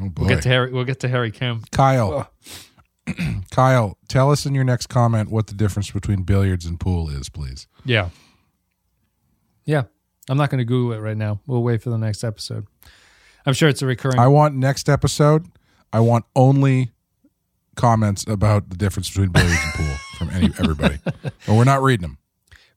[0.00, 0.22] Oh boy.
[0.22, 0.72] We'll get to Harry.
[0.72, 1.64] We'll get to Harry Kim.
[1.70, 2.26] Kyle, oh.
[3.50, 7.28] Kyle, tell us in your next comment what the difference between billiards and pool is,
[7.28, 7.66] please.
[7.84, 8.10] Yeah.
[9.64, 9.84] Yeah.
[10.28, 11.40] I'm not going to Google it right now.
[11.46, 12.66] We'll wait for the next episode.
[13.46, 14.18] I'm sure it's a recurring.
[14.18, 15.46] I want next episode.
[15.92, 16.90] I want only
[17.76, 20.98] comments about the difference between billiards and pool from any everybody.
[21.48, 22.17] Or we're not reading them.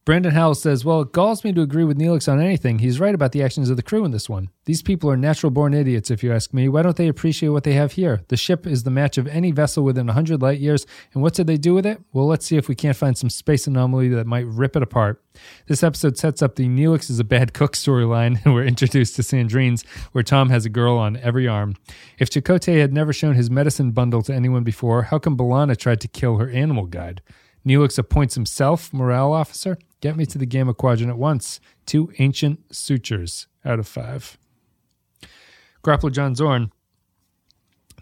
[0.04, 2.80] Brandon Howell says, Well, it galls me to agree with Neelix on anything.
[2.80, 4.50] He's right about the actions of the crew in this one.
[4.66, 6.68] These people are natural born idiots, if you ask me.
[6.68, 8.24] Why don't they appreciate what they have here?
[8.30, 10.88] The ship is the match of any vessel within 100 light years.
[11.14, 12.02] And what did they do with it?
[12.14, 15.24] Well, let's see if we can't find some space anomaly that might rip it apart.
[15.68, 19.22] This episode sets up the Neelix is a bad cook storyline, and we're introduced to
[19.22, 19.84] Sandrine's,
[20.14, 21.76] where Tom has a girl on every arm.
[22.18, 26.02] If Chakotay had never shown his medicine bundle to anyone before, how come B'Elanna tried
[26.02, 27.22] to kill her animal guide?
[27.66, 29.78] Neelix appoints himself morale officer.
[30.02, 31.60] Get me to the Gamma Quadrant at once.
[31.86, 34.38] Two ancient sutures out of five.
[35.84, 36.72] Grappler John Zorn.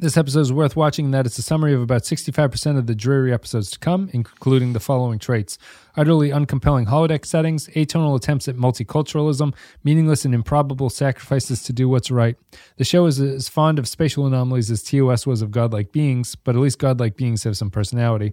[0.01, 2.95] This episode is worth watching in that it's a summary of about 65% of the
[2.95, 5.57] dreary episodes to come, including the following traits
[5.99, 12.09] utterly uncompelling holodeck settings, atonal attempts at multiculturalism, meaningless and improbable sacrifices to do what's
[12.09, 12.37] right.
[12.77, 16.55] The show is as fond of spatial anomalies as TOS was of godlike beings, but
[16.55, 18.31] at least godlike beings have some personality.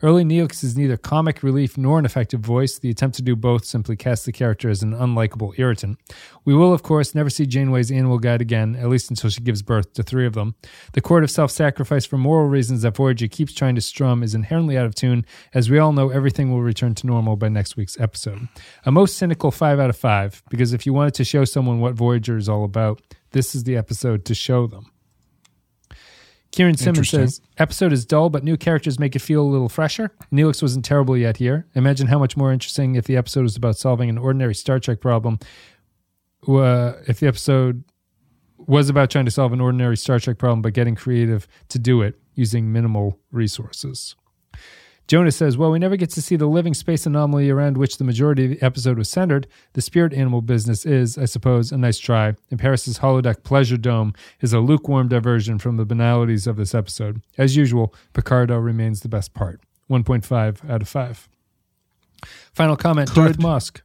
[0.00, 2.78] Early Neelix is neither comic relief nor an effective voice.
[2.78, 5.98] The attempt to do both simply casts the character as an unlikable irritant.
[6.44, 9.62] We will, of course, never see Janeway's animal guide again, at least until she gives
[9.62, 10.54] birth to three of them.
[10.92, 14.34] The chord of self sacrifice for moral reasons that Voyager keeps trying to strum is
[14.34, 15.24] inherently out of tune.
[15.54, 18.46] As we all know, everything will return to normal by next week's episode.
[18.84, 21.94] A most cynical 5 out of 5, because if you wanted to show someone what
[21.94, 23.00] Voyager is all about,
[23.30, 24.92] this is the episode to show them.
[26.52, 30.10] Kieran Simmons says, episode is dull, but new characters make it feel a little fresher.
[30.30, 31.66] Neelix wasn't terrible yet here.
[31.74, 35.00] Imagine how much more interesting if the episode was about solving an ordinary Star Trek
[35.00, 35.38] problem.
[36.46, 37.82] Uh, if the episode
[38.68, 42.02] was about trying to solve an ordinary Star Trek problem, but getting creative to do
[42.02, 44.14] it using minimal resources.
[45.08, 48.04] Jonas says, Well, we never get to see the living space anomaly around which the
[48.04, 49.46] majority of the episode was centered.
[49.72, 52.34] The spirit animal business is, I suppose, a nice try.
[52.50, 54.12] And Paris's holodeck pleasure dome
[54.42, 57.22] is a lukewarm diversion from the banalities of this episode.
[57.38, 59.62] As usual, Picardo remains the best part.
[59.88, 61.28] 1.5 out of 5.
[62.52, 63.80] Final comment Darth Musk.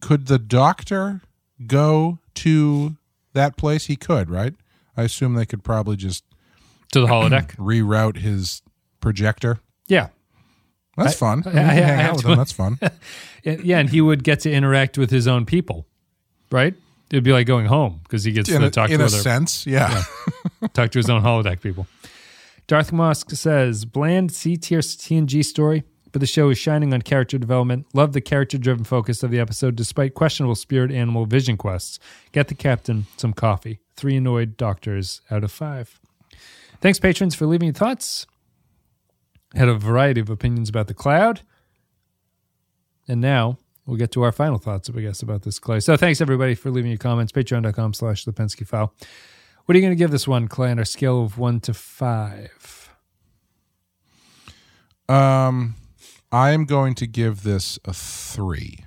[0.00, 1.22] Could the doctor
[1.66, 2.96] go to
[3.34, 3.86] that place?
[3.86, 4.54] He could, right?
[4.96, 6.24] I assume they could probably just
[6.92, 7.54] To the holodeck?
[7.56, 8.62] reroute his
[9.00, 9.60] projector.
[9.88, 10.08] yeah.
[10.96, 11.42] That's I- fun.
[11.46, 12.36] I- I- I hang have out with him.
[12.38, 12.78] That's fun.
[13.42, 15.86] Yeah, and he would get to interact with his own people,
[16.52, 16.74] right?
[17.10, 19.06] It'd be like going home because he gets In to a, talk in to a
[19.06, 20.02] other sense, yeah.
[20.74, 21.86] talk to his own holodeck people.
[22.66, 27.38] Darth Musk says, bland C tier TNG story, but the show is shining on character
[27.38, 27.86] development.
[27.94, 31.98] Love the character driven focus of the episode despite questionable spirit animal vision quests.
[32.32, 33.80] Get the captain some coffee.
[33.96, 36.00] Three annoyed doctors out of five.
[36.80, 38.26] Thanks, patrons, for leaving your thoughts.
[39.54, 41.42] Had a variety of opinions about the cloud.
[43.08, 45.80] And now we'll get to our final thoughts, I guess, about this, Clay.
[45.80, 47.32] So thanks, everybody, for leaving your comments.
[47.32, 48.94] Patreon.com slash the Pensky file.
[49.64, 51.74] What are you going to give this one, Clay, on our scale of one to
[51.74, 52.90] five?
[55.08, 55.74] Um,
[56.32, 58.84] I am going to give this a three.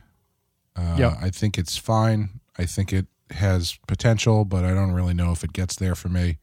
[0.76, 1.18] Uh, Yep.
[1.22, 2.40] I think it's fine.
[2.58, 6.10] I think it has potential, but I don't really know if it gets there for
[6.10, 6.38] me.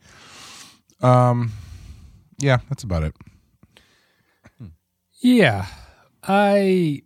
[1.00, 1.52] Um,
[2.38, 3.14] yeah, that's about it.
[5.22, 5.66] Yeah,
[6.22, 7.02] I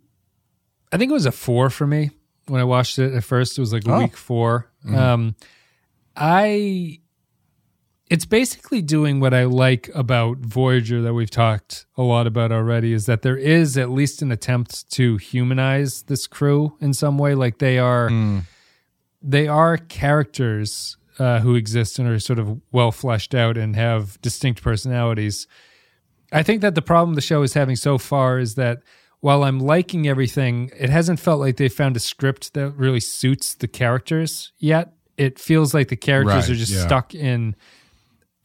[0.91, 2.11] I think it was a four for me
[2.47, 3.57] when I watched it at first.
[3.57, 3.99] It was like Oh.
[3.99, 5.35] week 4 Um,
[6.15, 6.99] I
[8.09, 12.93] it's basically doing what I like about Voyager that we've talked a lot about already
[12.93, 17.33] is that there is at least an attempt to humanize this crew in some way.
[17.33, 18.09] Like they are
[19.21, 24.21] they are characters uh, who exist and are sort of well fleshed out and have
[24.21, 25.47] distinct personalities.
[26.31, 28.81] I think that the problem the show is having so far is that
[29.21, 33.55] while I'm liking everything, it hasn't felt like they found a script that really suits
[33.55, 34.93] the characters yet.
[35.17, 36.85] It feels like the characters Right, are just yeah.
[36.85, 37.55] stuck in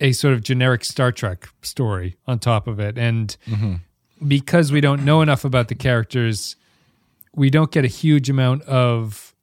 [0.01, 2.99] a sort of generic Star Trek story on top of it.
[2.99, 3.37] And
[4.27, 6.57] because we don't know enough about the characters,
[7.35, 9.35] we don't get a huge amount of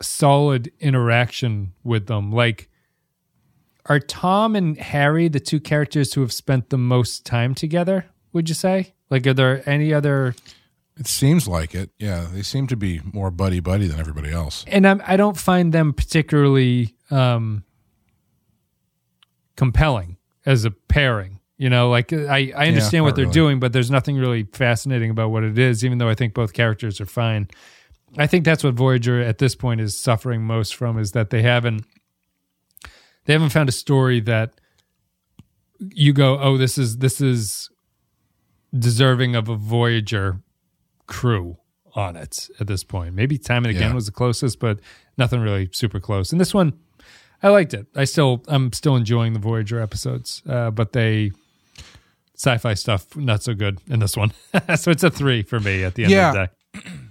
[0.00, 2.32] solid interaction with them.
[2.32, 2.68] Like,
[3.86, 8.06] are Tom and Harry the two characters who have spent the most time together?
[8.32, 8.94] Would you say?
[9.10, 10.34] Like, are there any other?
[10.96, 11.90] It seems like it.
[11.98, 14.64] Yeah, they seem to be more buddy buddy than everybody else.
[14.68, 17.64] And I'm, I don't find them particularly um,
[19.62, 21.38] compelling as a pairing.
[21.56, 23.34] You know, like I, I understand not what they're really.
[23.34, 25.84] doing, but there's nothing really fascinating about what it is.
[25.84, 27.46] Even though I think both characters are fine.
[28.18, 31.42] I think that's what Voyager at this point is suffering most from is that they
[31.42, 31.84] haven't
[33.24, 34.50] they haven't found a story that
[35.78, 37.70] you go, oh, this is this is
[38.76, 40.40] deserving of a Voyager
[41.06, 41.58] crew
[41.94, 43.14] on it at this point.
[43.14, 43.94] Maybe Time and Again Yeah.
[43.94, 44.80] was the closest, but
[45.16, 46.32] nothing really super close.
[46.32, 46.72] And this one,
[47.42, 47.86] I liked it.
[47.94, 51.32] I still I'm still enjoying the Voyager episodes, uh, but they
[52.42, 54.32] sci-fi stuff not so good in this one.
[54.76, 56.90] so it's a three for me at the end of the day.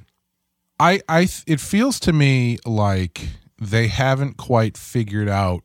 [0.79, 3.27] I, I, th- it feels to me like
[3.61, 5.63] they haven't quite figured out,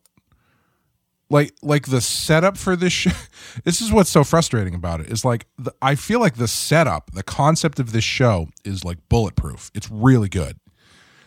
[1.31, 2.93] like, like the setup for this.
[2.93, 3.11] Show,
[3.65, 5.07] this is what's so frustrating about it.
[5.07, 8.99] Is like the, I feel like the setup, the concept of this show is like
[9.09, 9.71] bulletproof.
[9.75, 10.61] It's really good.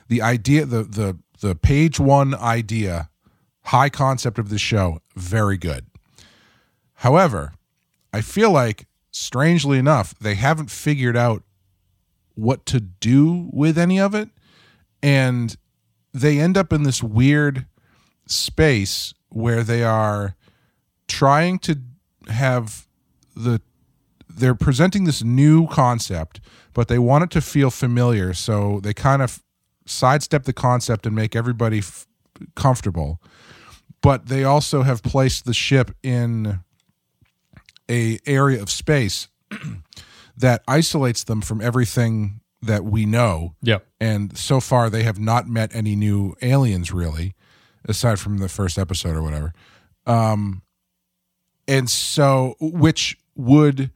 [0.07, 3.09] The idea, the the the page one idea,
[3.69, 5.85] high concept of the show, very good.
[6.95, 7.53] However,
[8.11, 11.43] I feel like strangely enough, they haven't figured out
[12.33, 14.29] what to do with any of it.
[15.03, 15.55] And
[16.13, 17.67] they end up in this weird
[18.25, 20.35] space where they are
[21.07, 21.79] trying to
[22.27, 22.87] have
[23.35, 23.61] the
[24.27, 26.39] they're presenting this new concept,
[26.73, 28.33] but they want it to feel familiar.
[28.33, 29.43] So they kind of
[29.85, 32.07] sidestep the concept and make everybody f-
[32.55, 33.21] comfortable.
[34.01, 36.61] But they also have placed the ship in
[37.89, 39.27] a area of space
[40.37, 43.55] that isolates them from everything that we know.
[43.61, 43.85] Yep.
[43.99, 47.33] And so far, they have not met any new aliens, really,
[47.85, 49.53] aside from the first episode or whatever.
[50.05, 50.61] Um,
[51.67, 53.91] and so, which would,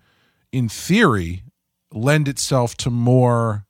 [0.52, 1.44] in theory,
[1.92, 3.66] lend itself to more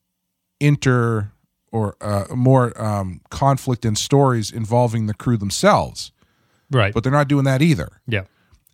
[0.60, 1.32] inter
[1.72, 6.12] or uh, more um, conflict and stories involving the crew themselves.
[6.74, 6.94] Right.
[6.94, 8.02] But they're not doing that either.
[8.08, 8.24] yeah.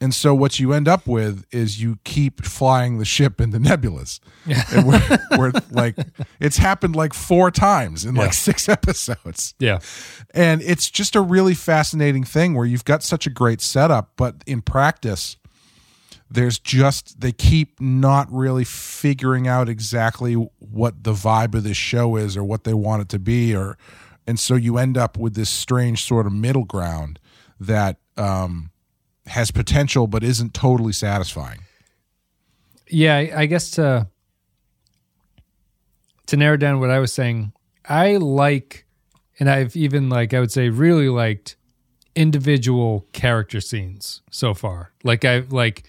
[0.01, 4.21] And so what you end up with is you keep flying the ship into nebulas.
[4.73, 5.97] and we're, we're like,
[6.39, 8.21] it's happened like four times in Yeah.
[8.21, 9.55] like six episodes.
[9.59, 9.79] Yeah.
[10.33, 14.35] And it's just a really fascinating thing where you've got such a great setup, but
[14.47, 15.35] in practice,
[16.31, 22.15] there's just, they keep not really figuring out exactly what the vibe of this show
[22.15, 23.53] is or what they want it to be.
[23.53, 23.77] Or,
[24.25, 27.18] and so you end up with this strange sort of middle ground
[27.60, 28.72] that, um,
[29.28, 31.60] has potential but isn't totally satisfying.
[32.88, 34.07] Yeah, I I guess to
[36.28, 37.53] to narrow down what I was saying,
[37.88, 38.86] I like
[39.39, 41.55] and I've even like I would say really liked
[42.16, 44.91] individual character scenes so far.
[45.03, 45.84] Like I like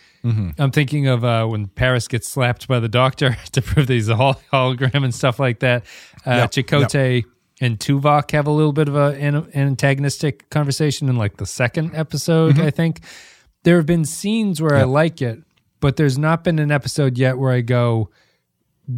[0.59, 4.09] I'm thinking of uh, when Paris gets slapped by the doctor to prove that he's
[4.11, 5.85] a hol- hologram and stuff like that.
[6.27, 7.25] Uh, Yep, Chakotay
[7.61, 11.95] and Tuvok have a little bit of a, an antagonistic conversation in like the second
[11.95, 13.01] episode, I think.
[13.63, 15.41] There have been scenes where I like it,
[15.81, 18.09] but there's not been an episode yet where I go,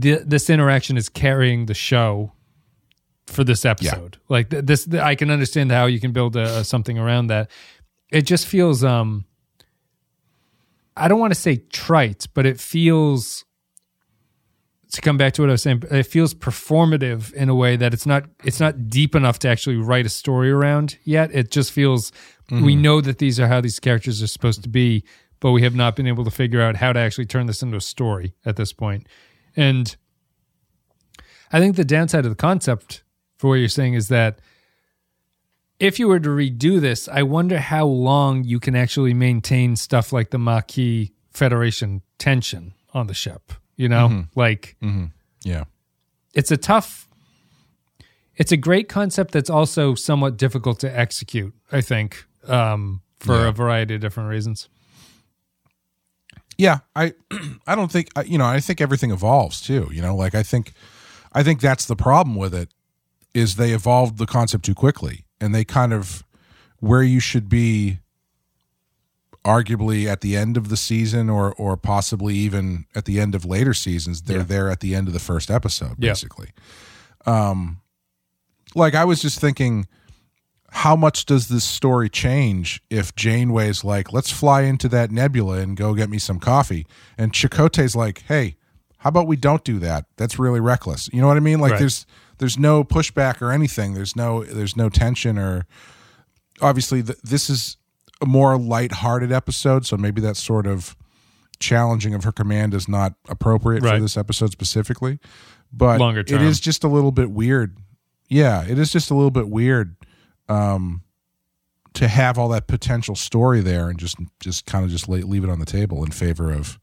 [0.00, 2.32] "Th- this interaction is carrying the show
[3.26, 4.18] for this episode.
[4.28, 7.50] Like th- this, th- I can understand how you can build a, something around that.
[8.10, 9.24] It just feels, um,
[10.96, 13.44] I don't want to say trite, but it feels.
[14.93, 17.95] To come back to what I was saying, it feels performative in a way that
[17.95, 18.24] it's not.
[18.45, 21.34] It's not deep enough to actually write a story around yet.
[21.34, 22.12] It just feels
[22.51, 22.82] we mm-hmm.
[22.82, 25.05] know that these are how these characters are supposed to be,
[25.40, 27.76] but we have not been able to figure out how to actually turn this into
[27.76, 29.07] a story at this point.
[29.57, 29.97] And
[31.51, 33.03] I think the downside of the concept
[33.38, 34.40] for what you're saying is that
[35.80, 40.12] if you were to redo this, I wonder how long you can actually maintain stuff
[40.12, 43.53] like the Maquis Federation tension on the ship.
[43.83, 44.76] You know, like
[45.43, 45.64] Yeah.
[46.35, 47.09] it's a tough,
[48.37, 53.49] it's a great concept that's also somewhat difficult to execute, I think, um, for Yeah.
[53.49, 54.68] a variety of different reasons.
[56.59, 57.14] Yeah, I
[57.66, 60.72] I don't think you know, I think everything evolves too, you know, like I think
[61.33, 62.68] I think that's the problem with it
[63.35, 66.22] is they evolved the concept too quickly and they kind of
[66.78, 67.99] where you should be
[69.45, 73.45] arguably at the end of the season or or possibly even at the end of
[73.45, 74.43] later seasons they're Yeah.
[74.45, 76.11] there at the end of the first episode Yeah.
[76.11, 76.51] basically
[77.26, 77.80] um
[78.74, 79.86] like i was just thinking
[80.70, 85.76] how much does this story change if janeway's like let's fly into that nebula and
[85.76, 86.86] go get me some coffee
[87.18, 88.57] and chakotay's like hey
[88.99, 91.72] how about we don't do that that's really reckless you know what i mean like
[91.72, 91.80] Right.
[91.80, 92.07] there's
[92.38, 95.66] there's no pushback or anything there's no there's no tension or
[96.61, 97.76] obviously th- this is
[98.23, 100.97] a more light-hearted episode so maybe that sort of
[101.59, 103.97] challenging of her command is not appropriate Right.
[103.97, 105.18] for this episode specifically
[105.73, 106.43] but Longer it term.
[106.43, 107.77] is just a little bit weird
[108.29, 109.97] yeah it is just a little bit weird
[110.49, 111.03] um
[111.95, 115.45] to have all that potential story there and just just kind of just lay, leave
[115.45, 116.79] it on the table in favor of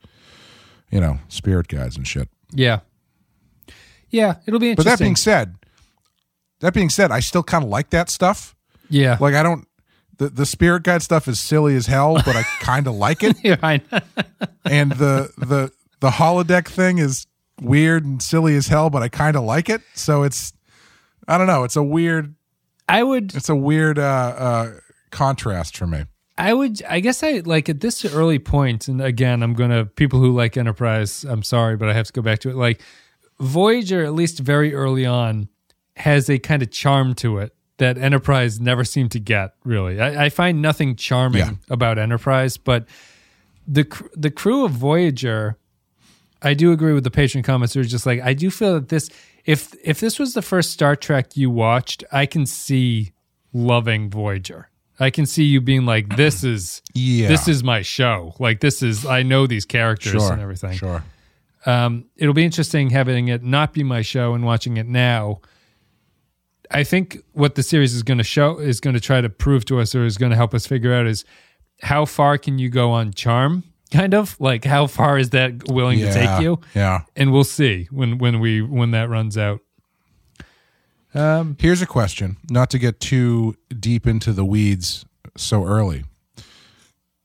[0.91, 2.79] you know spirit guides and shit Yeah.
[4.11, 4.91] Yeah, it'll be interesting.
[4.91, 5.55] but that being said
[6.61, 8.55] that being said i still kind of like that stuff
[8.89, 9.17] yeah.
[9.19, 9.67] like i don't
[10.19, 13.37] the, the spirit guide stuff is silly as hell but i kind of like it.
[13.43, 13.99] Yeah, I know.
[14.65, 17.25] and the the the holodeck thing is
[17.59, 19.81] weird and silly as hell but i kind of like it.
[19.95, 20.53] So it's
[21.27, 22.35] i don't know it's a weird
[22.87, 24.73] I would it's a weird uh uh
[25.11, 26.05] contrast for me.
[26.37, 29.85] I would I guess I like at this early point and again I'm going to
[29.85, 32.55] people who like Enterprise I'm sorry but I have to go back to it.
[32.55, 32.81] Like
[33.39, 35.49] Voyager at least very early on
[35.95, 39.99] has a kind of charm to it that Enterprise never seemed to get really.
[39.99, 41.51] I, I find nothing charming Yeah.
[41.69, 42.85] about Enterprise but
[43.67, 45.57] the the crew of Voyager
[46.41, 48.89] I do agree with the patron comments who are just like I do feel that
[48.89, 49.09] this
[49.45, 53.11] if if this was the first Star Trek you watched I can see
[53.51, 54.69] loving Voyager.
[55.01, 57.29] I can see you being like, "This is Yeah.
[57.29, 58.35] this is my show.
[58.39, 61.03] Like this is I know these characters sure, and everything." Sure.
[61.65, 65.39] Um, it'll be interesting having it not be my show and watching it now.
[66.71, 69.65] I think what the series is going to show is going to try to prove
[69.65, 71.25] to us, or is going to help us figure out, is
[71.81, 73.63] how far can you go on charm?
[73.91, 76.13] Kind of like how far is that willing Yeah.
[76.13, 76.59] to take you?
[76.75, 77.01] Yeah.
[77.15, 79.61] And we'll see when when we when that runs out.
[81.15, 85.05] Um, Here's a question, not to get too deep into the weeds
[85.35, 86.03] so early.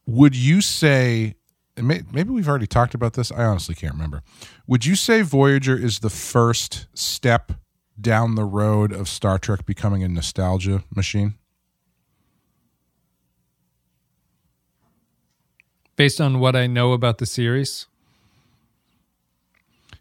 [0.07, 1.35] Would you say,
[1.77, 4.23] may- maybe we've already talked about this, I honestly can't remember.
[4.67, 7.53] Would you say Voyager is the first step
[8.01, 11.35] down the road of Star Trek becoming a nostalgia machine?
[15.97, 17.87] based on what I know about the series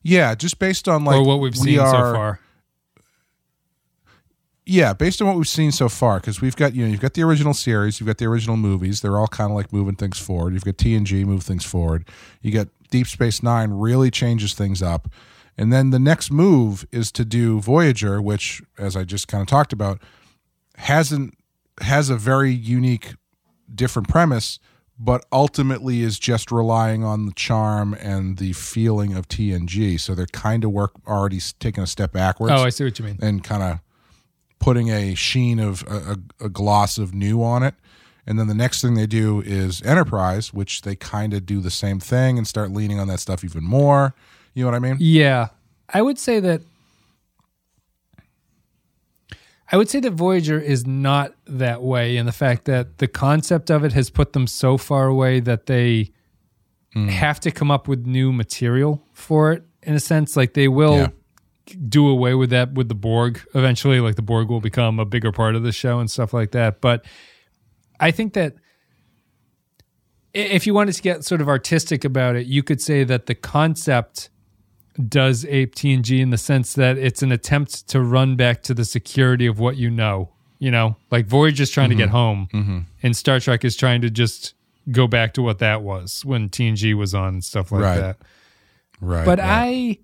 [0.01, 2.39] Yeah, just based on like or what we've we seen so far.
[4.65, 7.13] Yeah, based on what we've seen so far, because we've got you know you've got
[7.13, 9.01] the original series, you've got the original movies.
[9.01, 10.53] They're all kind of like moving things forward.
[10.53, 12.07] You've got TNG move things forward.
[12.41, 15.09] You got Deep Space Nine really changes things up,
[15.57, 19.47] and then the next move is to do Voyager, which, as I just kind of
[19.47, 19.99] talked about,
[20.77, 21.37] hasn't
[21.81, 23.15] has a very unique,
[23.73, 24.59] different premise,
[24.99, 29.99] but ultimately is just relying on the charm and the feeling of TNG.
[29.99, 33.05] So they're kind of work already taking a step backwards Oh, I see what you
[33.05, 33.17] mean.
[33.21, 33.79] and kind of
[34.59, 37.75] putting a sheen of a, a, a gloss of new on it.
[38.25, 41.71] And then the next thing they do is Enterprise, which they kind of do the
[41.71, 44.13] same thing and start leaning on that stuff even more.
[44.53, 44.97] You know what I mean?
[44.99, 45.49] Yeah.
[45.89, 46.61] I would say that
[49.71, 53.71] I would say that Voyager is not that way in the fact that the concept
[53.71, 56.11] of it has put them so far away that they
[56.93, 57.07] hmm.
[57.07, 60.97] have to come up with new material for it in a sense like they will
[60.97, 61.07] Yeah.
[61.89, 65.31] do away with that with the Borg eventually like the Borg will become a bigger
[65.31, 67.03] part of the show and stuff like that but
[67.99, 68.55] I think that
[70.33, 73.35] if you wanted to get sort of artistic about it, you could say that the
[73.35, 74.29] concept
[75.07, 78.85] does ape TNG in the sense that it's an attempt to run back to the
[78.85, 80.29] security of what you know.
[80.59, 82.15] You know, like Voyager's trying to get mm-hmm.
[82.15, 82.79] home, mm-hmm.
[83.01, 84.53] and Star Trek is trying to just
[84.91, 87.99] go back to what that was when TNG was on and stuff like Right.
[87.99, 88.17] that.
[89.01, 89.25] Right.
[89.25, 89.47] But right.
[89.47, 89.99] I,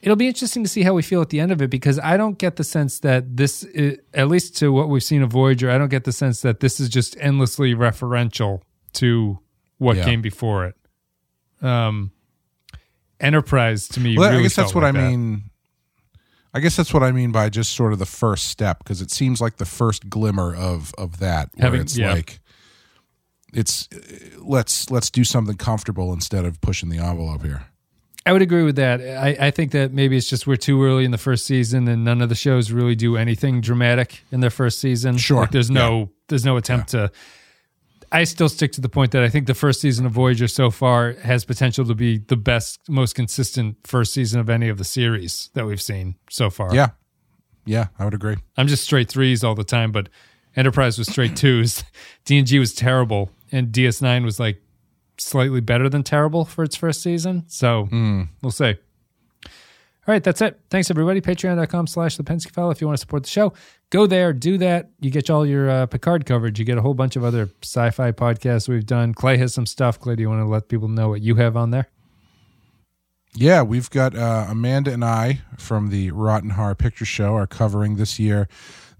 [0.00, 2.16] it'll be interesting to see how we feel at the end of it because I
[2.16, 5.70] don't get the sense that this, i at least to what we've seen of Voyager,
[5.70, 8.62] I don't get the sense that this is just endlessly referential
[8.94, 9.38] to
[9.78, 10.04] what Yeah.
[10.04, 10.76] came before it.
[11.64, 12.11] Um,
[13.22, 15.08] Enterprise to me, Well, really I guess that's what like I that.
[15.10, 15.44] mean.
[16.54, 19.10] I guess that's what I mean by just sort of the first step because it
[19.10, 22.12] seems like the first glimmer of of that where Having- it's yeah.
[22.12, 22.40] like
[23.54, 23.88] it's
[24.38, 27.64] let's let's do something comfortable instead of pushing the envelope here.
[28.24, 29.00] I would agree with that.
[29.00, 32.04] I, I think that maybe it's just we're too early in the first season, and
[32.04, 35.16] none of the shows really do anything dramatic in their first season.
[35.18, 35.40] Sure.
[35.40, 37.10] like there's no there's no attempt to.
[38.12, 40.70] I still stick to the point that I think the first season of Voyager so
[40.70, 44.84] far has potential to be the best, most consistent first season of any of the
[44.84, 46.74] series that we've seen so far.
[46.74, 46.90] Yeah,
[47.64, 48.36] yeah, I would agree.
[48.56, 50.10] I'm just straight threes all the time, but
[50.54, 51.84] Enterprise was straight twos.
[52.26, 54.60] TNG was terrible, and DS9 was like
[55.16, 57.44] slightly better than terrible for its first season.
[57.46, 58.24] So hmm.
[58.42, 58.76] we'll see.
[60.04, 60.58] All right, that's it.
[60.68, 61.20] Thanks, everybody.
[61.20, 63.52] Patreon.com slash the Penske File if you want to support the show.
[63.90, 64.90] Go there, do that.
[65.00, 66.58] You get all your uh, Picard coverage.
[66.58, 69.14] You get a whole bunch of other sci fi podcasts we've done.
[69.14, 70.00] Clay has some stuff.
[70.00, 71.88] Clay, do you want to let people know what you have on there?
[73.34, 77.96] Yeah, we've got uh, Amanda and I from the Rotten Horror Picture Show are covering
[77.96, 78.48] this year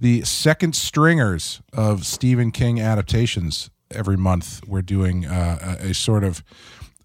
[0.01, 3.71] the second stringers of Stephen King adaptations.
[3.91, 6.43] Every month, we're doing uh, a, a sort of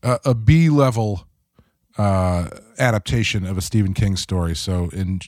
[0.04, 1.27] uh, a B level
[1.98, 4.56] uh, adaptation of a Stephen King story.
[4.56, 5.20] So in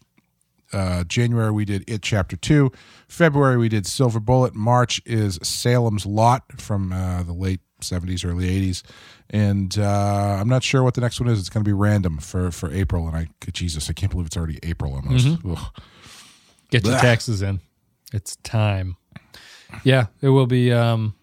[0.72, 2.72] uh, January we did It Chapter Two.
[3.08, 4.54] February we did Silver Bullet.
[4.54, 8.84] March is Salem's Lot from uh, the late seventies, early eighties,
[9.30, 11.40] and uh, I'm not sure what the next one is.
[11.40, 13.08] It's going to be random for for April.
[13.08, 15.40] And I, Jesus, I can't believe it's already April almost.
[15.48, 15.58] Ugh.
[16.70, 17.62] Get your taxes in.
[18.14, 18.98] It's time.
[19.84, 20.72] Yeah, it will be.
[20.72, 21.16] Um,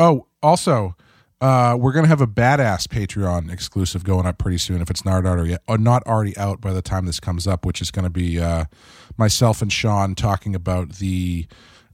[0.00, 0.96] Oh, also,
[1.40, 4.80] uh, we're gonna have a badass Patreon exclusive going up pretty soon.
[4.80, 7.80] If it's not already or not already out by the time this comes up, which
[7.82, 8.64] is to be uh,
[9.16, 11.46] myself and Sean talking about the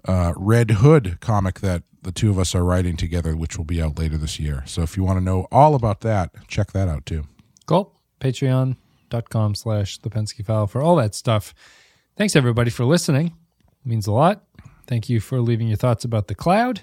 [0.07, 3.83] uh, Red Hood comic that the two of us are writing together, which will be
[3.83, 4.62] out later this year.
[4.67, 7.25] So if you want to know all about that, check that out too.
[7.67, 7.95] Cool.
[8.21, 11.55] Patreon.com slash the Penske file for all that stuff.
[12.17, 13.27] Thanks everybody for listening.
[13.27, 14.45] It means a lot.
[14.87, 16.83] Thank you for leaving your thoughts about the cloud.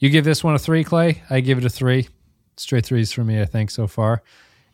[0.00, 1.22] You give this one a three, Clay.
[1.28, 2.08] I give it a three.
[2.56, 4.22] Straight threes for me, I think, so far.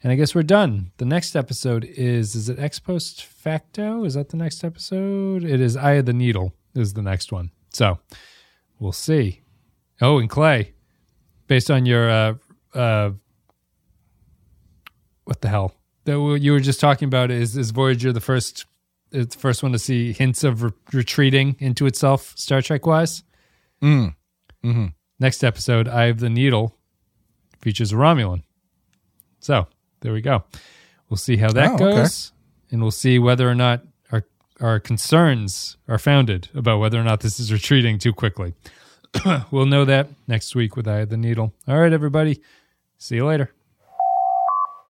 [0.03, 0.93] And I guess we're done.
[0.99, 4.05] The next episode is is it ex post facto?
[4.05, 5.43] Is that the next episode?
[5.43, 7.51] It is Eye of the Needle is the next one.
[7.73, 7.99] So
[8.79, 9.43] we'll see.
[10.01, 10.75] Oh, and Clay,
[11.49, 12.35] based on your uh,
[12.73, 13.11] uh,
[15.25, 15.75] what the hell
[16.05, 18.65] that you were just talking about is is Voyager the first
[19.11, 23.25] it's the first one to see hints of re- retreating into itself Star Trek wise.
[23.83, 24.15] Mm.
[24.65, 24.87] Mm-hmm.
[25.19, 26.75] Next episode, Eye of the Needle,
[27.61, 28.43] features a Romulan.
[29.41, 29.67] So
[30.01, 30.45] there we go.
[31.09, 32.33] We'll see how that Oh, goes,
[32.71, 33.83] and we'll see whether or not
[34.13, 34.25] our
[34.61, 38.55] our concerns are founded about whether or not this is retreating too quickly.
[39.51, 41.53] we'll know that next week with Eye of the Needle.
[41.67, 42.43] All right, everybody.
[42.99, 43.53] See you later.